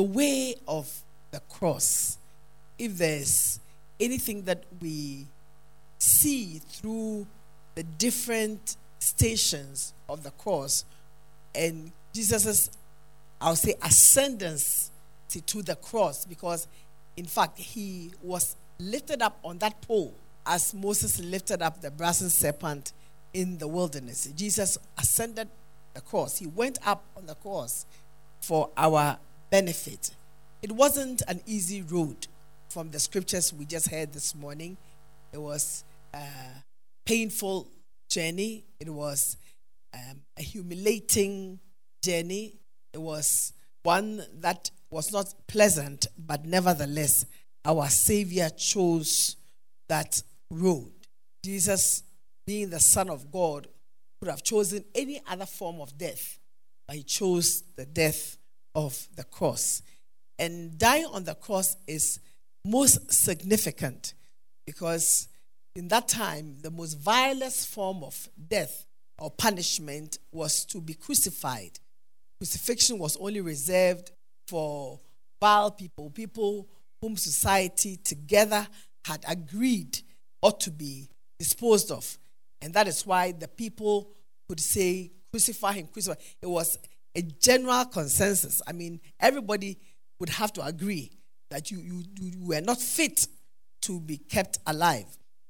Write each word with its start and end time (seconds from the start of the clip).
The 0.00 0.06
way 0.06 0.54
of 0.66 0.90
the 1.30 1.40
cross, 1.40 2.16
if 2.78 2.96
there's 2.96 3.60
anything 4.00 4.44
that 4.44 4.64
we 4.80 5.26
see 5.98 6.58
through 6.70 7.26
the 7.74 7.82
different 7.82 8.78
stations 8.98 9.92
of 10.08 10.22
the 10.22 10.30
cross 10.30 10.86
and 11.54 11.92
Jesus' 12.14 12.70
I'll 13.42 13.56
say 13.56 13.74
ascendance 13.82 14.90
to 15.28 15.62
the 15.62 15.76
cross 15.76 16.24
because 16.24 16.66
in 17.18 17.26
fact 17.26 17.58
he 17.58 18.12
was 18.22 18.56
lifted 18.78 19.20
up 19.20 19.38
on 19.44 19.58
that 19.58 19.82
pole 19.82 20.14
as 20.46 20.72
Moses 20.72 21.20
lifted 21.20 21.60
up 21.60 21.82
the 21.82 21.90
brazen 21.90 22.30
serpent 22.30 22.94
in 23.34 23.58
the 23.58 23.68
wilderness. 23.68 24.32
Jesus 24.34 24.78
ascended 24.96 25.48
the 25.92 26.00
cross. 26.00 26.38
He 26.38 26.46
went 26.46 26.78
up 26.86 27.04
on 27.18 27.26
the 27.26 27.34
cross 27.34 27.84
for 28.40 28.70
our 28.78 29.18
benefit. 29.50 30.10
It 30.62 30.72
wasn't 30.72 31.22
an 31.28 31.40
easy 31.46 31.82
road 31.82 32.26
from 32.68 32.90
the 32.90 33.00
scriptures 33.00 33.52
we 33.52 33.64
just 33.64 33.90
heard 33.90 34.12
this 34.12 34.34
morning. 34.34 34.76
It 35.32 35.40
was 35.40 35.84
a 36.14 36.26
painful 37.04 37.68
journey. 38.08 38.64
It 38.78 38.88
was 38.88 39.36
um, 39.92 40.20
a 40.38 40.42
humiliating 40.42 41.58
journey. 42.02 42.54
It 42.92 43.00
was 43.00 43.52
one 43.82 44.22
that 44.40 44.70
was 44.90 45.12
not 45.12 45.32
pleasant, 45.46 46.06
but 46.18 46.44
nevertheless, 46.44 47.26
our 47.64 47.88
Savior 47.88 48.50
chose 48.50 49.36
that 49.88 50.22
road. 50.50 50.92
Jesus, 51.44 52.02
being 52.46 52.70
the 52.70 52.80
Son 52.80 53.08
of 53.10 53.30
God, 53.30 53.68
could 54.20 54.28
have 54.30 54.42
chosen 54.42 54.84
any 54.94 55.22
other 55.28 55.46
form 55.46 55.80
of 55.80 55.96
death, 55.96 56.38
but 56.86 56.96
he 56.96 57.02
chose 57.02 57.62
the 57.76 57.86
death 57.86 58.36
of 58.74 59.08
the 59.16 59.24
cross. 59.24 59.82
And 60.38 60.78
dying 60.78 61.06
on 61.06 61.24
the 61.24 61.34
cross 61.34 61.76
is 61.86 62.20
most 62.64 63.12
significant 63.12 64.14
because 64.66 65.28
in 65.76 65.88
that 65.88 66.08
time, 66.08 66.56
the 66.62 66.70
most 66.70 66.94
vilest 66.94 67.68
form 67.68 68.02
of 68.02 68.28
death 68.48 68.86
or 69.18 69.30
punishment 69.30 70.18
was 70.32 70.64
to 70.66 70.80
be 70.80 70.94
crucified. 70.94 71.78
Crucifixion 72.38 72.98
was 72.98 73.16
only 73.18 73.40
reserved 73.40 74.10
for 74.48 75.00
vile 75.40 75.70
people, 75.70 76.10
people 76.10 76.68
whom 77.00 77.16
society 77.16 77.96
together 77.96 78.66
had 79.04 79.24
agreed 79.28 80.00
ought 80.42 80.60
to 80.60 80.70
be 80.70 81.08
disposed 81.38 81.90
of. 81.90 82.18
And 82.60 82.74
that 82.74 82.88
is 82.88 83.06
why 83.06 83.32
the 83.32 83.48
people 83.48 84.10
could 84.48 84.60
say, 84.60 85.12
crucify 85.30 85.74
him, 85.74 85.86
crucify. 85.86 86.20
It 86.42 86.46
was 86.46 86.78
a 87.14 87.22
general 87.22 87.84
consensus. 87.86 88.62
I 88.66 88.72
mean, 88.72 89.00
everybody 89.18 89.78
would 90.18 90.28
have 90.28 90.52
to 90.54 90.64
agree 90.64 91.10
that 91.50 91.70
you, 91.70 91.80
you, 91.80 92.04
you 92.20 92.46
were 92.46 92.60
not 92.60 92.80
fit 92.80 93.26
to 93.82 94.00
be 94.00 94.18
kept 94.18 94.58
alive. 94.66 95.06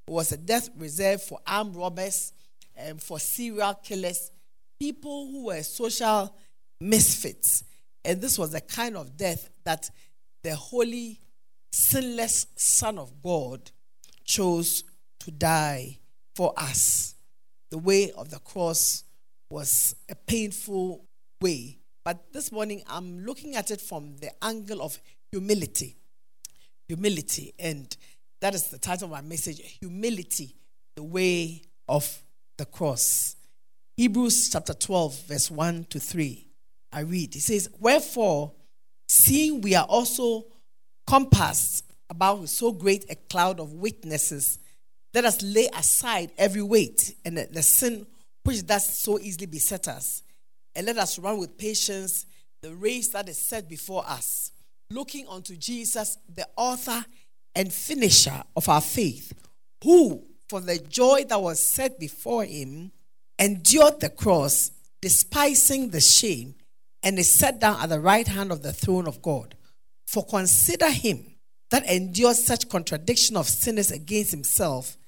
It 0.06 0.10
was 0.10 0.32
a 0.32 0.36
death 0.36 0.70
reserved 0.76 1.22
for 1.22 1.38
armed 1.46 1.76
robbers 1.76 2.32
and 2.76 3.00
for 3.02 3.18
serial 3.18 3.74
killers, 3.74 4.30
people 4.78 5.28
who 5.30 5.46
were 5.46 5.62
social 5.62 6.34
misfits. 6.80 7.64
And 8.04 8.20
this 8.20 8.38
was 8.38 8.52
the 8.52 8.60
kind 8.60 8.96
of 8.96 9.16
death 9.16 9.50
that 9.64 9.90
the 10.42 10.54
holy, 10.54 11.20
sinless 11.70 12.46
Son 12.56 12.98
of 12.98 13.22
God 13.22 13.70
chose 14.24 14.84
to 15.20 15.30
die 15.30 15.98
for 16.34 16.54
us. 16.56 17.14
The 17.70 17.78
way 17.78 18.10
of 18.12 18.30
the 18.30 18.38
cross 18.38 19.04
was 19.50 19.94
a 20.08 20.14
painful 20.14 21.04
way. 21.40 21.78
But 22.04 22.32
this 22.32 22.52
morning, 22.52 22.82
I'm 22.86 23.24
looking 23.24 23.56
at 23.56 23.70
it 23.70 23.80
from 23.80 24.16
the 24.16 24.30
angle 24.44 24.82
of 24.82 24.98
humility. 25.30 25.96
Humility. 26.88 27.54
And 27.58 27.94
that 28.40 28.54
is 28.54 28.68
the 28.68 28.78
title 28.78 29.06
of 29.06 29.10
my 29.12 29.20
message 29.20 29.60
Humility, 29.80 30.54
the 30.96 31.02
way 31.02 31.62
of 31.88 32.22
the 32.58 32.66
cross. 32.66 33.36
Hebrews 33.96 34.50
chapter 34.50 34.74
12, 34.74 35.26
verse 35.26 35.50
1 35.50 35.84
to 35.90 36.00
3. 36.00 36.46
I 36.92 37.00
read. 37.00 37.36
It 37.36 37.40
says, 37.40 37.68
Wherefore, 37.78 38.52
seeing 39.08 39.60
we 39.60 39.74
are 39.74 39.84
also 39.84 40.46
compassed 41.06 41.84
about 42.08 42.40
with 42.40 42.50
so 42.50 42.72
great 42.72 43.10
a 43.10 43.14
cloud 43.14 43.60
of 43.60 43.72
witnesses, 43.72 44.58
let 45.14 45.24
us 45.24 45.42
lay 45.42 45.68
aside 45.76 46.32
every 46.36 46.62
weight 46.62 47.14
and 47.24 47.36
the 47.36 47.62
sin 47.62 48.06
which 48.42 48.66
does 48.66 48.98
so 48.98 49.18
easily 49.18 49.46
beset 49.46 49.86
us, 49.88 50.22
and 50.74 50.86
let 50.86 50.98
us 50.98 51.18
run 51.18 51.38
with 51.38 51.58
patience 51.58 52.26
the 52.62 52.74
race 52.74 53.08
that 53.08 53.28
is 53.28 53.38
set 53.38 53.68
before 53.68 54.04
us, 54.06 54.52
looking 54.90 55.26
unto 55.28 55.56
Jesus, 55.56 56.18
the 56.34 56.46
author 56.56 57.04
and 57.54 57.72
finisher 57.72 58.42
of 58.54 58.68
our 58.68 58.80
faith, 58.80 59.32
who, 59.82 60.22
for 60.48 60.60
the 60.60 60.78
joy 60.78 61.24
that 61.28 61.40
was 61.40 61.64
set 61.64 61.98
before 61.98 62.44
him, 62.44 62.92
endured 63.38 64.00
the 64.00 64.10
cross, 64.10 64.70
despising 65.00 65.90
the 65.90 66.00
shame, 66.00 66.54
and 67.02 67.18
is 67.18 67.34
set 67.34 67.60
down 67.60 67.80
at 67.80 67.88
the 67.88 68.00
right 68.00 68.28
hand 68.28 68.52
of 68.52 68.62
the 68.62 68.72
throne 68.72 69.08
of 69.08 69.22
God. 69.22 69.56
For 70.06 70.24
consider 70.24 70.90
him 70.90 71.24
that 71.70 71.88
endured 71.88 72.36
such 72.36 72.68
contradiction 72.68 73.36
of 73.36 73.48
sinners 73.48 73.90
against 73.90 74.32
himself, 74.32 74.98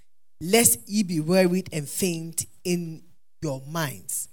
lest 0.40 0.88
ye 0.88 1.02
be 1.02 1.20
wearied 1.20 1.68
and 1.72 1.88
faint 1.88 2.46
in 2.64 3.02
your 3.42 3.60
minds. 3.68 4.28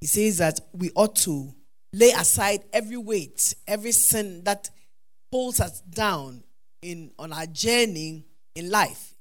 He 0.00 0.06
says 0.06 0.38
that 0.38 0.60
we 0.72 0.90
ought 0.94 1.16
to 1.16 1.52
lay 1.92 2.10
aside 2.10 2.64
every 2.72 2.96
weight, 2.96 3.54
every 3.66 3.92
sin 3.92 4.44
that 4.44 4.70
pulls 5.30 5.60
us 5.60 5.80
down 5.80 6.44
in 6.82 7.10
on 7.18 7.32
our 7.32 7.46
journey 7.46 8.24
in 8.54 8.70
life. 8.70 9.14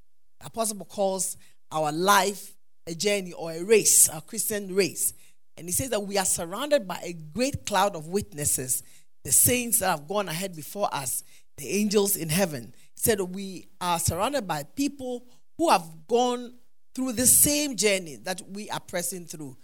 Apostle 0.43 0.85
calls 0.85 1.37
our 1.71 1.91
life 1.91 2.53
a 2.85 2.93
journey 2.93 3.33
or 3.33 3.51
a 3.51 3.63
race, 3.63 4.09
a 4.11 4.21
Christian 4.21 4.73
race. 4.73 5.13
And 5.57 5.67
he 5.67 5.73
says 5.73 5.89
that 5.89 6.01
we 6.01 6.17
are 6.17 6.25
surrounded 6.25 6.87
by 6.87 6.99
a 7.03 7.13
great 7.13 7.65
cloud 7.65 7.95
of 7.95 8.07
witnesses, 8.07 8.83
the 9.23 9.31
saints 9.31 9.79
that 9.79 9.89
have 9.89 10.07
gone 10.07 10.29
ahead 10.29 10.55
before 10.55 10.93
us, 10.93 11.23
the 11.57 11.67
angels 11.67 12.15
in 12.15 12.29
heaven. 12.29 12.73
He 12.93 13.01
said 13.01 13.19
we 13.19 13.67
are 13.81 13.99
surrounded 13.99 14.47
by 14.47 14.63
people 14.63 15.25
who 15.57 15.69
have 15.69 15.85
gone 16.07 16.53
through 16.93 17.13
the 17.13 17.25
same 17.25 17.75
journey 17.75 18.17
that 18.23 18.41
we 18.47 18.69
are 18.69 18.79
pressing 18.79 19.25
through, 19.25 19.57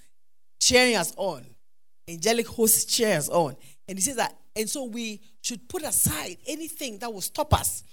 cheering 0.63 0.95
us 0.95 1.13
on. 1.17 1.45
Angelic 2.07 2.47
hosts 2.47 2.85
cheer 2.85 3.17
us 3.17 3.29
on. 3.29 3.55
And 3.87 3.97
he 3.97 4.01
says 4.01 4.15
that, 4.17 4.35
and 4.55 4.69
so 4.69 4.85
we 4.85 5.21
should 5.41 5.67
put 5.67 5.83
aside 5.83 6.37
anything 6.47 6.99
that 6.99 7.13
will 7.13 7.21
stop 7.21 7.53
us 7.53 7.83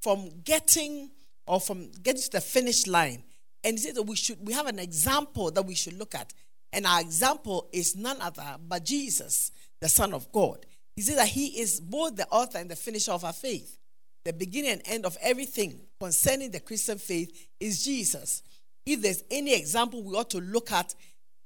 from 0.00 0.30
getting 0.44 1.10
or 1.46 1.60
from 1.60 1.90
getting 2.02 2.22
to 2.22 2.30
the 2.30 2.40
finish 2.40 2.86
line. 2.86 3.22
And 3.64 3.78
he 3.78 3.84
says 3.84 3.94
that 3.94 4.02
we 4.02 4.16
should 4.16 4.38
we 4.46 4.52
have 4.52 4.66
an 4.66 4.78
example 4.78 5.50
that 5.50 5.64
we 5.64 5.74
should 5.74 5.98
look 5.98 6.14
at. 6.14 6.32
And 6.72 6.86
our 6.86 7.00
example 7.00 7.68
is 7.72 7.96
none 7.96 8.20
other 8.20 8.56
but 8.66 8.84
Jesus, 8.84 9.50
the 9.80 9.88
Son 9.88 10.12
of 10.12 10.30
God. 10.32 10.66
He 10.96 11.02
says 11.02 11.16
that 11.16 11.28
he 11.28 11.60
is 11.60 11.80
both 11.80 12.16
the 12.16 12.26
author 12.28 12.58
and 12.58 12.70
the 12.70 12.76
finisher 12.76 13.12
of 13.12 13.24
our 13.24 13.32
faith. 13.32 13.78
The 14.24 14.32
beginning 14.32 14.72
and 14.72 14.82
end 14.84 15.06
of 15.06 15.16
everything 15.22 15.80
concerning 15.98 16.50
the 16.50 16.60
Christian 16.60 16.98
faith 16.98 17.48
is 17.58 17.84
Jesus. 17.84 18.42
If 18.84 19.02
there's 19.02 19.22
any 19.30 19.54
example 19.54 20.02
we 20.02 20.14
ought 20.14 20.30
to 20.30 20.40
look 20.40 20.72
at 20.72 20.94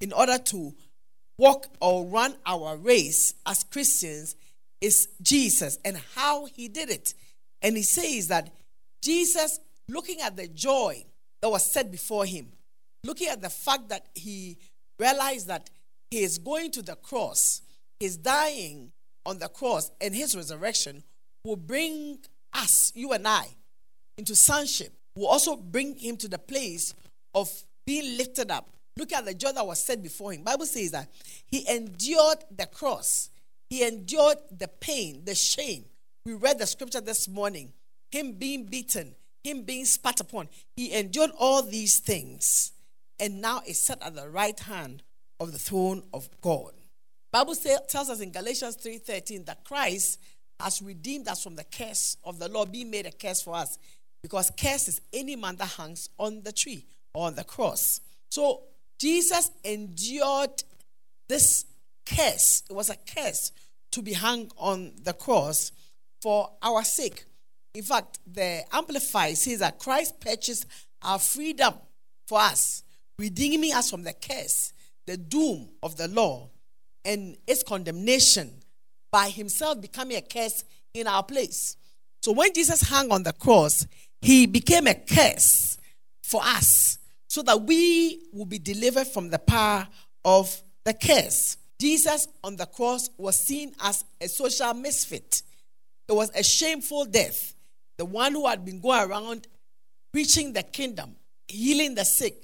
in 0.02 0.12
order 0.12 0.36
to 0.36 0.74
walk 1.38 1.68
or 1.80 2.04
run 2.04 2.36
our 2.44 2.76
race 2.76 3.32
as 3.46 3.64
Christians, 3.64 4.36
is 4.80 5.08
Jesus 5.22 5.78
and 5.84 5.96
how 6.16 6.46
he 6.46 6.68
did 6.68 6.90
it. 6.90 7.14
And 7.62 7.76
he 7.76 7.84
says 7.84 8.26
that 8.28 8.50
Jesus, 9.00 9.60
looking 9.88 10.20
at 10.20 10.36
the 10.36 10.48
joy 10.48 11.04
that 11.40 11.48
was 11.48 11.70
set 11.70 11.90
before 11.90 12.26
him, 12.26 12.48
looking 13.04 13.28
at 13.28 13.40
the 13.40 13.48
fact 13.48 13.88
that 13.90 14.08
he 14.14 14.58
realized 14.98 15.46
that 15.46 15.70
he 16.10 16.24
is 16.24 16.38
going 16.38 16.72
to 16.72 16.82
the 16.82 16.96
cross, 16.96 17.62
his 18.00 18.16
dying 18.16 18.90
on 19.24 19.38
the 19.38 19.48
cross, 19.48 19.92
and 20.00 20.14
his 20.14 20.36
resurrection 20.36 21.04
will 21.44 21.56
bring 21.56 22.18
us, 22.52 22.92
you 22.96 23.12
and 23.12 23.26
I, 23.26 23.46
into 24.18 24.34
sonship, 24.34 24.92
will 25.14 25.28
also 25.28 25.56
bring 25.56 25.96
him 25.96 26.16
to 26.18 26.28
the 26.28 26.38
place 26.38 26.92
of 27.34 27.48
being 27.86 28.16
lifted 28.16 28.50
up. 28.50 28.68
Look 28.96 29.12
at 29.12 29.24
the 29.24 29.34
joy 29.34 29.52
that 29.52 29.66
was 29.66 29.82
set 29.82 30.02
before 30.02 30.32
him. 30.32 30.42
Bible 30.42 30.66
says 30.66 30.90
that 30.90 31.08
he 31.46 31.66
endured 31.68 32.44
the 32.54 32.66
cross. 32.66 33.30
He 33.70 33.86
endured 33.86 34.36
the 34.50 34.68
pain, 34.68 35.24
the 35.24 35.34
shame 35.34 35.86
We 36.26 36.34
read 36.34 36.58
the 36.58 36.66
scripture 36.66 37.00
this 37.00 37.26
morning. 37.26 37.72
Him 38.10 38.32
being 38.32 38.66
beaten, 38.66 39.14
him 39.42 39.62
being 39.62 39.86
spat 39.86 40.20
upon. 40.20 40.48
He 40.76 40.92
endured 40.92 41.30
all 41.38 41.62
these 41.62 41.98
things 41.98 42.72
and 43.18 43.40
now 43.40 43.62
is 43.66 43.80
set 43.80 44.02
at 44.02 44.14
the 44.14 44.28
right 44.28 44.58
hand 44.60 45.02
of 45.40 45.52
the 45.52 45.58
throne 45.58 46.02
of 46.12 46.28
God. 46.42 46.72
Bible 47.32 47.54
say, 47.54 47.76
tells 47.88 48.10
us 48.10 48.20
in 48.20 48.30
Galatians 48.30 48.76
3:13 48.76 49.46
that 49.46 49.64
Christ 49.64 50.20
has 50.60 50.82
redeemed 50.82 51.28
us 51.28 51.42
from 51.42 51.56
the 51.56 51.64
curse 51.64 52.16
of 52.24 52.38
the 52.38 52.48
law, 52.48 52.66
being 52.66 52.90
made 52.90 53.06
a 53.06 53.10
curse 53.10 53.40
for 53.40 53.54
us. 53.54 53.78
Because 54.22 54.50
curse 54.50 54.86
is 54.88 55.00
any 55.12 55.34
man 55.34 55.56
that 55.56 55.66
hangs 55.70 56.10
on 56.18 56.42
the 56.42 56.52
tree 56.52 56.84
or 57.14 57.26
on 57.26 57.34
the 57.34 57.42
cross. 57.42 58.00
So 58.30 58.64
Jesus 59.02 59.50
endured 59.64 60.62
this 61.28 61.64
curse. 62.06 62.62
It 62.70 62.72
was 62.72 62.88
a 62.88 62.94
curse 62.96 63.50
to 63.90 64.00
be 64.00 64.12
hung 64.12 64.48
on 64.56 64.92
the 65.02 65.12
cross 65.12 65.72
for 66.20 66.52
our 66.62 66.84
sake. 66.84 67.24
In 67.74 67.82
fact, 67.82 68.20
the 68.32 68.62
Amplified 68.72 69.36
says 69.36 69.58
that 69.58 69.80
Christ 69.80 70.20
purchased 70.20 70.66
our 71.02 71.18
freedom 71.18 71.74
for 72.28 72.38
us, 72.38 72.84
redeeming 73.18 73.74
us 73.74 73.90
from 73.90 74.04
the 74.04 74.12
curse, 74.12 74.72
the 75.08 75.16
doom 75.16 75.68
of 75.82 75.96
the 75.96 76.06
law, 76.06 76.48
and 77.04 77.36
its 77.48 77.64
condemnation 77.64 78.52
by 79.10 79.30
himself 79.30 79.80
becoming 79.80 80.16
a 80.16 80.22
curse 80.22 80.62
in 80.94 81.08
our 81.08 81.24
place. 81.24 81.76
So 82.22 82.30
when 82.30 82.54
Jesus 82.54 82.82
hung 82.82 83.10
on 83.10 83.24
the 83.24 83.32
cross, 83.32 83.84
he 84.20 84.46
became 84.46 84.86
a 84.86 84.94
curse 84.94 85.76
for 86.22 86.40
us 86.40 86.98
so 87.32 87.40
that 87.40 87.62
we 87.62 88.20
will 88.30 88.44
be 88.44 88.58
delivered 88.58 89.06
from 89.06 89.30
the 89.30 89.38
power 89.38 89.88
of 90.22 90.62
the 90.84 90.92
curse. 90.92 91.56
Jesus 91.80 92.28
on 92.44 92.56
the 92.56 92.66
cross 92.66 93.08
was 93.16 93.40
seen 93.40 93.74
as 93.80 94.04
a 94.20 94.28
social 94.28 94.74
misfit. 94.74 95.42
It 96.10 96.12
was 96.12 96.30
a 96.34 96.42
shameful 96.42 97.06
death. 97.06 97.54
The 97.96 98.04
one 98.04 98.32
who 98.32 98.46
had 98.46 98.66
been 98.66 98.82
going 98.82 99.08
around 99.08 99.46
preaching 100.12 100.52
the 100.52 100.62
kingdom, 100.62 101.16
healing 101.48 101.94
the 101.94 102.04
sick, 102.04 102.34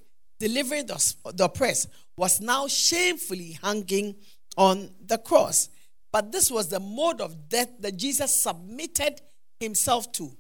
delivering 0.41 0.87
the, 0.87 1.15
the 1.35 1.45
oppressed, 1.45 1.91
was 2.17 2.41
now 2.41 2.67
shamefully 2.67 3.59
hanging 3.63 4.17
on 4.57 4.89
the 5.05 5.19
cross. 5.19 5.69
But 6.15 6.33
this 6.33 6.51
was 6.51 6.69
the 6.69 6.81
mode 6.81 7.21
of 7.21 7.51
death 7.51 7.69
that 7.81 7.99
Jesus 7.99 8.43
submitted 8.43 9.21
himself 9.61 10.11
to. 10.13 10.31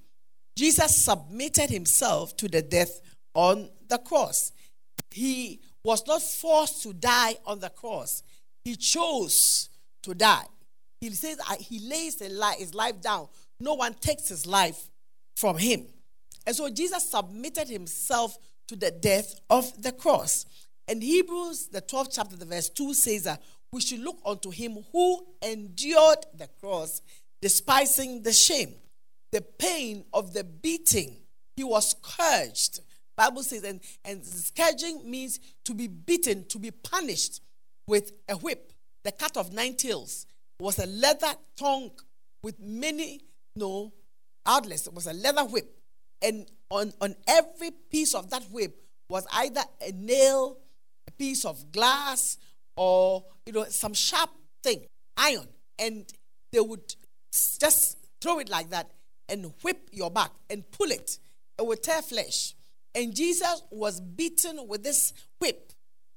Jesus 0.56 1.05
submitted 1.05 1.69
himself 1.69 2.35
to 2.39 2.49
the 2.49 2.62
death 2.62 2.99
on 3.35 3.69
the 3.88 3.99
cross. 3.99 4.52
He 5.11 5.61
was 5.82 6.06
not 6.06 6.23
forced 6.23 6.82
to 6.82 6.93
die 6.93 7.37
on 7.46 7.61
the 7.61 7.70
cross, 7.70 8.23
he 8.64 8.76
chose 8.76 9.69
to 10.02 10.14
die. 10.14 10.46
He 11.00 11.11
says 11.11 11.38
he 11.61 11.79
lays 11.88 12.20
his 12.20 12.75
life 12.75 13.00
down. 13.00 13.29
No 13.61 13.75
one 13.75 13.94
takes 13.94 14.29
his 14.29 14.46
life 14.46 14.88
from 15.37 15.56
him. 15.56 15.87
And 16.46 16.56
so 16.56 16.69
Jesus 16.69 17.11
submitted 17.11 17.69
himself 17.69 18.37
to 18.69 18.76
the 18.76 18.90
death 18.90 19.40
of 19.49 19.81
the 19.81 19.93
cross. 19.93 20.46
And 20.88 21.02
Hebrews, 21.02 21.69
the 21.69 21.82
12th 21.82 22.08
chapter, 22.12 22.37
the 22.37 22.46
verse 22.46 22.69
2 22.70 22.94
says 22.94 23.25
that 23.25 23.43
we 23.70 23.81
should 23.81 24.00
look 24.00 24.19
unto 24.25 24.50
him 24.50 24.79
who 24.93 25.26
endured 25.43 26.26
the 26.35 26.49
cross, 26.61 27.02
despising 27.43 28.23
the 28.23 28.32
shame, 28.32 28.75
the 29.31 29.43
pain 29.43 30.05
of 30.12 30.32
the 30.32 30.44
beating. 30.44 31.17
He 31.56 31.64
was 31.64 31.90
scourged. 31.90 32.81
Bible 33.19 33.43
says, 33.43 33.65
and, 33.65 33.81
and 34.05 34.25
scourging 34.25 35.11
means 35.11 35.41
to 35.65 35.75
be 35.75 35.88
beaten, 35.88 36.47
to 36.47 36.59
be 36.59 36.70
punished 36.70 37.43
with 37.88 38.12
a 38.29 38.37
whip. 38.37 38.73
The 39.03 39.11
cat 39.11 39.37
of 39.37 39.53
nine 39.53 39.75
tails 39.75 40.25
was 40.61 40.79
a 40.79 40.87
leather 40.87 41.32
tongue 41.56 41.91
with 42.44 42.61
many 42.61 43.20
no 43.56 43.93
outlets. 44.47 44.87
It 44.87 44.94
was 44.94 45.09
a 45.09 45.12
leather 45.12 45.44
whip. 45.44 45.69
And 46.23 46.47
on, 46.70 46.93
on 47.00 47.17
every 47.26 47.73
piece 47.91 48.15
of 48.15 48.31
that 48.31 48.44
whip 48.53 48.81
was 49.09 49.26
either 49.32 49.62
a 49.81 49.91
nail, 49.91 50.59
a 51.09 51.11
piece 51.11 51.44
of 51.44 51.73
glass, 51.73 52.38
or 52.76 53.25
you 53.47 53.53
know 53.53 53.64
some 53.64 53.94
sharp 53.94 54.31
thing, 54.62 54.87
iron, 55.17 55.49
and 55.76 56.06
they 56.53 56.61
would 56.61 56.94
just 57.32 57.99
throw 58.21 58.38
it 58.38 58.49
like 58.49 58.71
that 58.71 58.93
and 59.29 59.53
whip 59.62 59.88
your 59.93 60.11
back 60.11 60.31
and 60.49 60.71
pull 60.71 60.91
it. 60.93 61.19
It 61.59 61.67
would 61.67 61.82
tear 61.82 62.03
flesh. 62.03 62.55
And 62.94 63.14
Jesus 63.14 63.62
was 63.70 64.00
beaten 64.00 64.67
with 64.67 64.82
this 64.82 65.12
whip. 65.38 65.73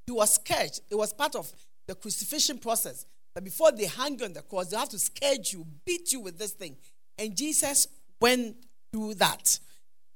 He 0.06 0.12
was 0.12 0.35
scourged. 0.35 0.81
It 0.89 0.95
was 0.95 1.13
part 1.13 1.35
of 1.35 1.51
the 1.88 1.95
crucifixion 1.95 2.57
process. 2.57 3.06
That 3.35 3.44
before 3.44 3.71
they 3.71 3.85
hang 3.85 4.19
you 4.19 4.25
on 4.25 4.33
the 4.33 4.41
cross, 4.41 4.68
they 4.68 4.77
have 4.77 4.89
to 4.89 5.00
scourge 5.00 5.53
you, 5.53 5.65
beat 5.85 6.12
you 6.12 6.19
with 6.19 6.38
this 6.38 6.51
thing. 6.51 6.75
And 7.18 7.35
Jesus 7.35 7.88
went 8.19 8.57
through 8.91 9.15
that. 9.15 9.59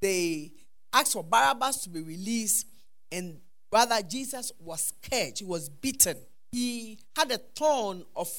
They 0.01 0.51
asked 0.91 1.13
for 1.13 1.23
Barabbas 1.23 1.83
to 1.83 1.89
be 1.89 2.01
released, 2.01 2.67
and 3.11 3.39
rather, 3.71 4.01
Jesus 4.01 4.51
was 4.59 4.93
scourged. 5.03 5.39
He 5.39 5.45
was 5.45 5.69
beaten 5.69 6.17
he 6.55 6.99
had 7.17 7.31
a 7.31 7.37
thorn 7.37 8.05
of 8.15 8.29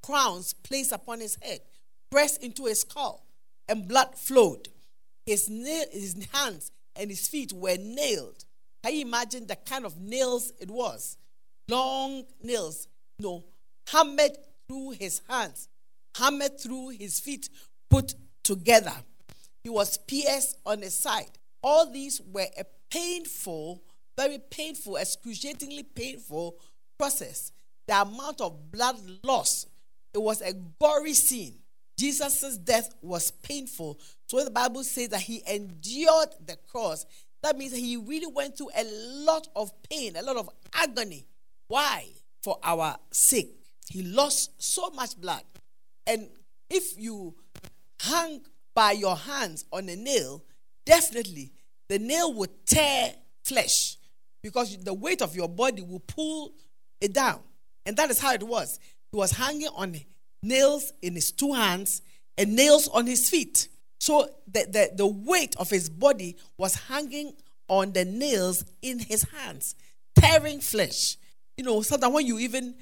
crowns 0.00 0.52
placed 0.52 0.92
upon 0.92 1.18
his 1.18 1.36
head, 1.42 1.58
pressed 2.12 2.40
into 2.40 2.66
his 2.66 2.82
skull, 2.82 3.26
and 3.68 3.88
blood 3.88 4.14
flowed. 4.14 4.68
His, 5.26 5.50
nail, 5.50 5.84
his 5.90 6.14
hands 6.32 6.70
and 6.98 7.10
his 7.10 7.28
feet 7.28 7.52
were 7.52 7.76
nailed. 7.78 8.44
Can 8.82 8.94
you 8.94 9.02
imagine 9.02 9.46
the 9.46 9.56
kind 9.56 9.84
of 9.84 9.98
nails 9.98 10.52
it 10.60 10.70
was? 10.70 11.16
Long 11.68 12.24
nails, 12.42 12.88
you 13.18 13.26
know, 13.26 13.44
hammered 13.88 14.36
through 14.68 14.90
his 14.92 15.20
hands, 15.28 15.68
hammered 16.16 16.60
through 16.60 16.90
his 16.90 17.20
feet, 17.20 17.48
put 17.90 18.14
together. 18.44 18.92
He 19.62 19.70
was 19.70 19.98
pierced 19.98 20.58
on 20.64 20.82
his 20.82 20.98
side. 20.98 21.30
All 21.62 21.90
these 21.90 22.20
were 22.32 22.46
a 22.56 22.64
painful, 22.90 23.82
very 24.16 24.38
painful, 24.50 24.96
excruciatingly 24.96 25.82
painful 25.82 26.56
process 26.98 27.52
the 27.86 28.00
amount 28.00 28.40
of 28.40 28.70
blood 28.70 28.96
lost. 29.22 29.68
It 30.12 30.18
was 30.18 30.40
a 30.40 30.52
gory 30.80 31.14
scene. 31.14 31.54
Jesus' 31.98 32.58
death 32.58 32.94
was 33.00 33.30
painful. 33.30 33.98
So 34.26 34.44
the 34.44 34.50
Bible 34.50 34.84
says 34.84 35.08
that 35.10 35.20
he 35.20 35.42
endured 35.48 36.28
the 36.46 36.56
cross. 36.68 37.06
That 37.42 37.56
means 37.56 37.74
he 37.74 37.96
really 37.96 38.26
went 38.26 38.58
through 38.58 38.70
a 38.76 38.84
lot 38.84 39.48
of 39.56 39.70
pain, 39.82 40.16
a 40.16 40.22
lot 40.22 40.36
of 40.36 40.50
agony. 40.74 41.26
Why? 41.68 42.06
For 42.42 42.58
our 42.62 42.96
sake. 43.10 43.52
He 43.88 44.02
lost 44.02 44.50
so 44.58 44.90
much 44.90 45.18
blood. 45.20 45.42
And 46.06 46.28
if 46.68 46.98
you 46.98 47.34
hang 48.00 48.42
by 48.74 48.92
your 48.92 49.16
hands 49.16 49.64
on 49.72 49.88
a 49.88 49.96
nail, 49.96 50.44
definitely 50.84 51.52
the 51.88 51.98
nail 51.98 52.32
would 52.34 52.66
tear 52.66 53.14
flesh 53.44 53.96
because 54.42 54.76
the 54.78 54.94
weight 54.94 55.22
of 55.22 55.34
your 55.34 55.48
body 55.48 55.82
will 55.82 56.00
pull 56.00 56.52
it 57.00 57.12
down. 57.12 57.40
And 57.84 57.96
that 57.96 58.10
is 58.10 58.20
how 58.20 58.32
it 58.32 58.42
was. 58.42 58.78
He 59.10 59.16
was 59.16 59.30
hanging 59.32 59.68
on 59.74 59.94
nails 60.46 60.92
in 61.02 61.14
his 61.14 61.32
two 61.32 61.52
hands 61.52 62.02
and 62.38 62.54
nails 62.54 62.88
on 62.88 63.06
his 63.06 63.28
feet. 63.28 63.68
So 64.00 64.28
the, 64.46 64.66
the, 64.70 64.90
the 64.96 65.06
weight 65.06 65.56
of 65.58 65.70
his 65.70 65.88
body 65.88 66.36
was 66.58 66.74
hanging 66.74 67.32
on 67.68 67.92
the 67.92 68.04
nails 68.04 68.64
in 68.82 68.98
his 68.98 69.24
hands, 69.24 69.74
tearing 70.14 70.60
flesh. 70.60 71.16
You 71.56 71.64
know, 71.64 71.82
sometimes 71.82 72.14
when 72.14 72.26
you 72.26 72.38
even 72.38 72.74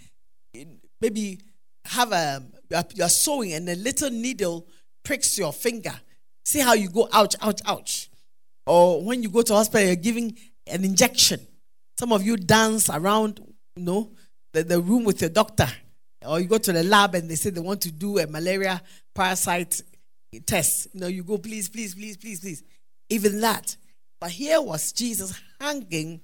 maybe 1.00 1.40
have 1.86 2.12
a 2.12 2.42
you're 2.94 3.08
sewing 3.08 3.52
and 3.52 3.68
a 3.68 3.76
little 3.76 4.10
needle 4.10 4.66
pricks 5.04 5.38
your 5.38 5.52
finger. 5.52 5.92
See 6.44 6.60
how 6.60 6.74
you 6.74 6.88
go 6.88 7.08
ouch, 7.12 7.36
ouch, 7.40 7.60
ouch. 7.66 8.10
Or 8.66 9.02
when 9.04 9.22
you 9.22 9.28
go 9.28 9.42
to 9.42 9.54
hospital, 9.54 9.86
you're 9.86 9.96
giving 9.96 10.36
an 10.66 10.84
injection. 10.84 11.46
Some 11.98 12.12
of 12.12 12.22
you 12.22 12.36
dance 12.36 12.88
around, 12.90 13.40
you 13.76 13.84
know, 13.84 14.12
the, 14.52 14.64
the 14.64 14.80
room 14.80 15.04
with 15.04 15.20
your 15.20 15.30
doctor, 15.30 15.68
or 16.26 16.40
you 16.40 16.46
go 16.46 16.58
to 16.58 16.72
the 16.72 16.82
lab 16.82 17.14
and 17.14 17.30
they 17.30 17.34
say 17.34 17.50
they 17.50 17.60
want 17.60 17.80
to 17.82 17.92
do 17.92 18.18
a 18.18 18.26
malaria 18.26 18.80
parasite 19.14 19.82
test. 20.46 20.88
You 20.92 21.00
know, 21.00 21.06
you 21.06 21.22
go, 21.22 21.38
please, 21.38 21.68
please, 21.68 21.94
please, 21.94 22.16
please, 22.16 22.40
please. 22.40 22.62
Even 23.08 23.40
that. 23.40 23.76
But 24.20 24.30
here 24.30 24.60
was 24.60 24.92
Jesus 24.92 25.38
hanging 25.60 26.20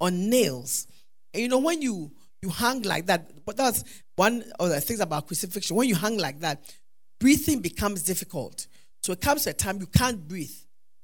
on 0.00 0.30
nails. 0.30 0.86
And 1.34 1.42
you 1.42 1.48
know, 1.48 1.58
when 1.58 1.82
you 1.82 2.10
you 2.40 2.50
hang 2.50 2.82
like 2.82 3.06
that, 3.06 3.44
but 3.44 3.56
that's 3.56 3.84
one 4.16 4.44
of 4.58 4.68
the 4.68 4.80
things 4.80 5.00
about 5.00 5.28
crucifixion. 5.28 5.76
When 5.76 5.88
you 5.88 5.94
hang 5.94 6.18
like 6.18 6.40
that, 6.40 6.74
breathing 7.20 7.60
becomes 7.60 8.02
difficult. 8.02 8.66
So 9.02 9.12
it 9.12 9.20
comes 9.20 9.44
to 9.44 9.50
a 9.50 9.52
time 9.52 9.78
you 9.78 9.86
can't 9.86 10.26
breathe 10.26 10.50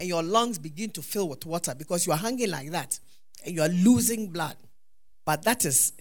and 0.00 0.08
your 0.08 0.22
lungs 0.22 0.58
begin 0.58 0.90
to 0.90 1.02
fill 1.02 1.28
with 1.28 1.46
water 1.46 1.74
because 1.76 2.06
you 2.06 2.12
are 2.12 2.18
hanging 2.18 2.50
like 2.50 2.70
that 2.70 2.98
and 3.44 3.54
you 3.54 3.62
are 3.62 3.68
losing 3.68 4.28
blood. 4.28 4.56
But 5.24 5.42
that 5.42 5.64
is 5.64 5.92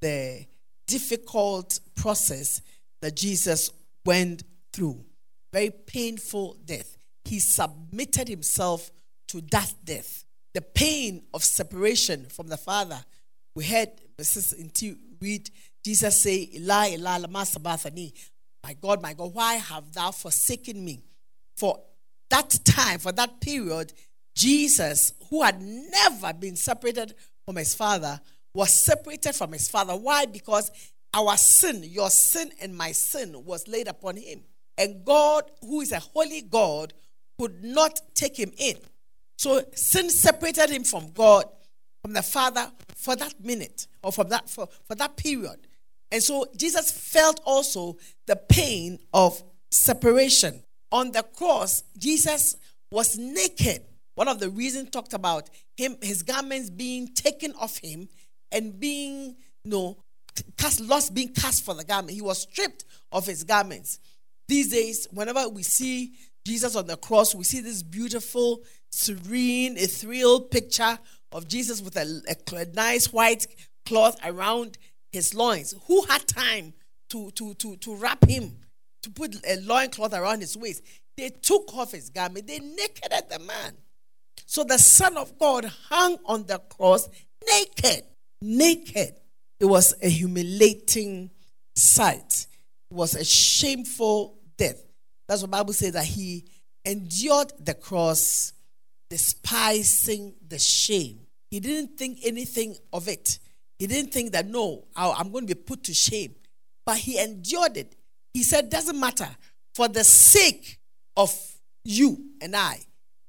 the 0.00 0.46
difficult 0.86 1.80
process 1.94 2.62
that 3.02 3.16
Jesus 3.16 3.70
went 4.04 4.44
through. 4.72 5.04
Very 5.52 5.70
painful 5.70 6.56
death. 6.64 6.96
He 7.24 7.40
submitted 7.40 8.28
himself 8.28 8.90
to 9.28 9.40
that 9.50 9.72
death. 9.84 10.24
The 10.54 10.62
pain 10.62 11.24
of 11.34 11.44
separation 11.44 12.26
from 12.26 12.48
the 12.48 12.56
Father. 12.56 13.04
We 13.54 13.64
heard 13.64 13.90
Mrs. 14.18 14.58
Inti 14.60 14.96
read 15.20 15.50
Jesus 15.86 16.20
say, 16.20 16.50
Eli, 16.52 16.94
Eli, 16.94 17.18
lama 17.18 17.46
sabachthani. 17.46 18.12
My 18.64 18.74
God, 18.74 19.00
my 19.00 19.12
God, 19.12 19.32
why 19.32 19.54
have 19.54 19.92
thou 19.92 20.10
forsaken 20.10 20.84
me? 20.84 21.04
For 21.56 21.80
that 22.28 22.58
time, 22.64 22.98
for 22.98 23.12
that 23.12 23.40
period, 23.40 23.92
Jesus, 24.34 25.12
who 25.30 25.44
had 25.44 25.62
never 25.62 26.32
been 26.32 26.56
separated 26.56 27.14
from 27.44 27.54
his 27.54 27.72
father, 27.72 28.20
was 28.56 28.72
separated 28.72 29.34
from 29.34 29.52
his 29.52 29.68
father. 29.68 29.94
Why? 29.94 30.24
Because 30.24 30.70
our 31.12 31.36
sin, 31.36 31.84
your 31.84 32.08
sin 32.08 32.50
and 32.58 32.74
my 32.74 32.92
sin, 32.92 33.44
was 33.44 33.68
laid 33.68 33.86
upon 33.86 34.16
him. 34.16 34.40
And 34.78 35.04
God, 35.04 35.44
who 35.60 35.82
is 35.82 35.92
a 35.92 36.00
holy 36.00 36.40
God, 36.40 36.94
could 37.38 37.62
not 37.62 38.00
take 38.14 38.38
him 38.38 38.52
in. 38.56 38.76
So 39.36 39.62
sin 39.74 40.08
separated 40.08 40.70
him 40.70 40.84
from 40.84 41.12
God, 41.12 41.44
from 42.00 42.14
the 42.14 42.22
Father 42.22 42.72
for 42.94 43.14
that 43.14 43.34
minute 43.44 43.88
or 44.02 44.10
from 44.10 44.30
that 44.30 44.48
for, 44.48 44.68
for 44.86 44.94
that 44.94 45.18
period. 45.18 45.68
And 46.10 46.22
so 46.22 46.46
Jesus 46.56 46.90
felt 46.90 47.40
also 47.44 47.98
the 48.26 48.36
pain 48.36 48.98
of 49.12 49.42
separation. 49.70 50.62
On 50.90 51.12
the 51.12 51.22
cross, 51.22 51.82
Jesus 51.98 52.56
was 52.90 53.18
naked. 53.18 53.82
One 54.14 54.28
of 54.28 54.40
the 54.40 54.48
reasons 54.48 54.88
talked 54.88 55.12
about 55.12 55.50
him, 55.76 55.98
his 56.00 56.22
garments 56.22 56.70
being 56.70 57.08
taken 57.08 57.52
off 57.60 57.76
him 57.78 58.08
and 58.52 58.78
being, 58.78 59.36
you 59.64 59.70
know, 59.70 59.96
cast, 60.56 60.80
lost 60.80 61.14
being 61.14 61.32
cast 61.32 61.64
for 61.64 61.74
the 61.74 61.84
garment. 61.84 62.12
He 62.12 62.22
was 62.22 62.42
stripped 62.42 62.84
of 63.12 63.26
his 63.26 63.44
garments. 63.44 63.98
These 64.48 64.70
days, 64.70 65.08
whenever 65.10 65.48
we 65.48 65.62
see 65.62 66.12
Jesus 66.46 66.76
on 66.76 66.86
the 66.86 66.96
cross, 66.96 67.34
we 67.34 67.44
see 67.44 67.60
this 67.60 67.82
beautiful, 67.82 68.62
serene, 68.90 69.76
ethereal 69.76 70.40
picture 70.40 70.98
of 71.32 71.48
Jesus 71.48 71.82
with 71.82 71.96
a, 71.96 72.22
a, 72.28 72.56
a 72.56 72.66
nice 72.66 73.12
white 73.12 73.46
cloth 73.84 74.18
around 74.24 74.78
his 75.10 75.34
loins. 75.34 75.74
Who 75.86 76.02
had 76.04 76.26
time 76.26 76.74
to, 77.10 77.30
to, 77.32 77.54
to, 77.54 77.76
to 77.76 77.96
wrap 77.96 78.24
him, 78.28 78.58
to 79.02 79.10
put 79.10 79.36
a 79.46 79.56
loin 79.60 79.90
cloth 79.90 80.14
around 80.14 80.40
his 80.40 80.56
waist? 80.56 80.82
They 81.16 81.30
took 81.30 81.74
off 81.74 81.92
his 81.92 82.10
garment, 82.10 82.46
they 82.46 82.60
nakeded 82.60 83.30
the 83.30 83.38
man. 83.40 83.72
So 84.44 84.62
the 84.62 84.78
Son 84.78 85.16
of 85.16 85.38
God 85.38 85.64
hung 85.88 86.18
on 86.24 86.46
the 86.46 86.58
cross 86.58 87.08
naked. 87.48 88.04
Naked. 88.46 89.14
It 89.58 89.64
was 89.64 89.94
a 90.00 90.08
humiliating 90.08 91.30
sight. 91.74 92.46
It 92.90 92.94
was 92.94 93.14
a 93.16 93.24
shameful 93.24 94.38
death. 94.56 94.80
That's 95.26 95.42
what 95.42 95.50
Bible 95.50 95.72
says 95.72 95.92
that 95.92 96.04
he 96.04 96.44
endured 96.84 97.52
the 97.58 97.74
cross, 97.74 98.52
despising 99.10 100.34
the 100.46 100.58
shame. 100.58 101.20
He 101.50 101.58
didn't 101.58 101.98
think 101.98 102.20
anything 102.24 102.76
of 102.92 103.08
it. 103.08 103.40
He 103.78 103.86
didn't 103.88 104.12
think 104.12 104.32
that, 104.32 104.46
no, 104.46 104.84
I'm 104.94 105.32
going 105.32 105.46
to 105.48 105.54
be 105.54 105.60
put 105.60 105.82
to 105.84 105.94
shame. 105.94 106.36
But 106.84 106.98
he 106.98 107.18
endured 107.18 107.76
it. 107.76 107.96
He 108.32 108.44
said, 108.44 108.70
doesn't 108.70 108.98
matter. 108.98 109.28
For 109.74 109.88
the 109.88 110.04
sake 110.04 110.78
of 111.16 111.34
you 111.84 112.30
and 112.40 112.54
I, 112.54 112.78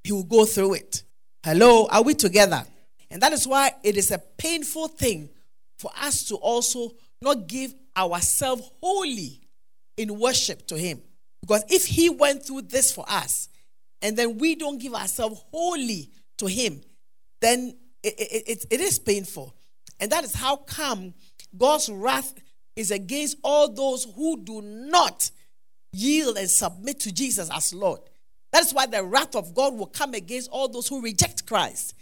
he 0.03 0.11
will 0.11 0.23
go 0.23 0.45
through 0.45 0.75
it. 0.75 1.03
Hello, 1.43 1.87
are 1.87 2.03
we 2.03 2.13
together? 2.13 2.63
And 3.09 3.21
that 3.21 3.33
is 3.33 3.47
why 3.47 3.71
it 3.83 3.97
is 3.97 4.11
a 4.11 4.19
painful 4.19 4.87
thing 4.89 5.29
for 5.77 5.91
us 6.01 6.25
to 6.25 6.35
also 6.35 6.91
not 7.21 7.47
give 7.47 7.73
ourselves 7.95 8.69
wholly 8.81 9.41
in 9.95 10.19
worship 10.19 10.67
to 10.67 10.77
him. 10.77 11.01
Because 11.41 11.63
if 11.69 11.85
he 11.85 12.09
went 12.09 12.45
through 12.45 12.63
this 12.63 12.91
for 12.91 13.05
us, 13.07 13.49
and 14.01 14.17
then 14.17 14.37
we 14.37 14.55
don't 14.55 14.79
give 14.79 14.93
ourselves 14.93 15.43
wholly 15.51 16.11
to 16.37 16.45
him, 16.45 16.81
then 17.41 17.75
it, 18.03 18.13
it, 18.19 18.65
it, 18.69 18.81
is 18.81 18.99
painful. 18.99 19.55
And 19.99 20.11
that 20.11 20.23
is 20.23 20.35
how 20.35 20.57
come 20.57 21.13
God's 21.57 21.89
wrath 21.89 22.33
is 22.75 22.91
against 22.91 23.37
all 23.43 23.69
those 23.69 24.05
who 24.15 24.43
do 24.43 24.61
not 24.61 25.31
yield 25.91 26.37
and 26.37 26.49
submit 26.49 26.99
to 27.01 27.11
Jesus 27.11 27.49
as 27.51 27.73
Lord. 27.73 28.01
That 28.51 28.63
is 28.63 28.73
why 28.73 28.85
the 28.85 29.03
wrath 29.03 29.35
of 29.35 29.53
God 29.53 29.73
will 29.73 29.87
come 29.87 30.13
against 30.13 30.49
all 30.51 30.67
those 30.67 30.87
who 30.87 31.01
reject 31.01 31.45
Christ. 31.45 31.95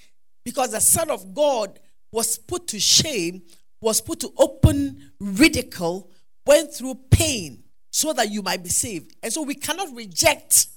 Because 0.46 0.72
the 0.72 0.80
Son 0.80 1.10
of 1.10 1.34
God 1.34 1.80
was 2.12 2.38
put 2.38 2.68
to 2.68 2.80
shame, 2.80 3.42
was 3.82 4.00
put 4.00 4.22
to 4.22 4.32
open 4.38 5.12
ridicule, 5.20 6.10
went 6.46 6.74
through 6.74 6.96
pain 7.10 7.64
so 7.92 8.14
that 8.14 8.30
you 8.30 8.42
might 8.42 8.64
be 8.64 8.70
saved. 8.70 9.16
And 9.24 9.34
so 9.34 9.42
we 9.42 9.56
cannot 9.56 9.94
reject 9.94 10.68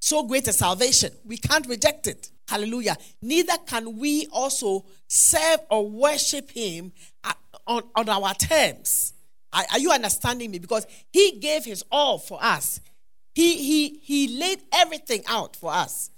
so 0.00 0.24
great 0.24 0.48
a 0.48 0.52
salvation. 0.52 1.12
We 1.24 1.38
can't 1.38 1.66
reject 1.66 2.06
it. 2.06 2.28
Hallelujah. 2.48 2.96
Neither 3.22 3.54
can 3.66 3.96
we 3.96 4.26
also 4.32 4.84
serve 5.08 5.60
or 5.70 5.88
worship 5.88 6.50
Him 6.50 6.92
on, 7.66 7.82
on 7.94 8.08
our 8.08 8.34
terms. 8.34 9.14
Are, 9.52 9.64
are 9.72 9.78
you 9.78 9.92
understanding 9.92 10.50
me? 10.50 10.58
Because 10.58 10.86
He 11.12 11.38
gave 11.38 11.64
His 11.64 11.84
all 11.90 12.18
for 12.18 12.38
us. 12.42 12.80
He, 13.34 13.56
he, 13.56 13.98
he 14.02 14.38
laid 14.38 14.60
everything 14.72 15.22
out 15.26 15.56
for 15.56 15.72
us. 15.72 16.10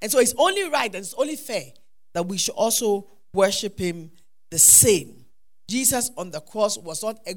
And 0.00 0.10
so 0.10 0.18
it's 0.18 0.34
only 0.38 0.68
right 0.68 0.86
and 0.86 0.96
it's 0.96 1.14
only 1.14 1.36
fair 1.36 1.72
that 2.16 2.22
we 2.22 2.38
should 2.38 2.54
also 2.54 3.06
worship 3.34 3.78
Him 3.78 4.10
the 4.50 4.58
same. 4.58 5.26
Jesus 5.68 6.10
on 6.16 6.30
the 6.30 6.40
cross 6.40 6.78
was 6.78 7.02
not 7.02 7.18
a 7.28 7.34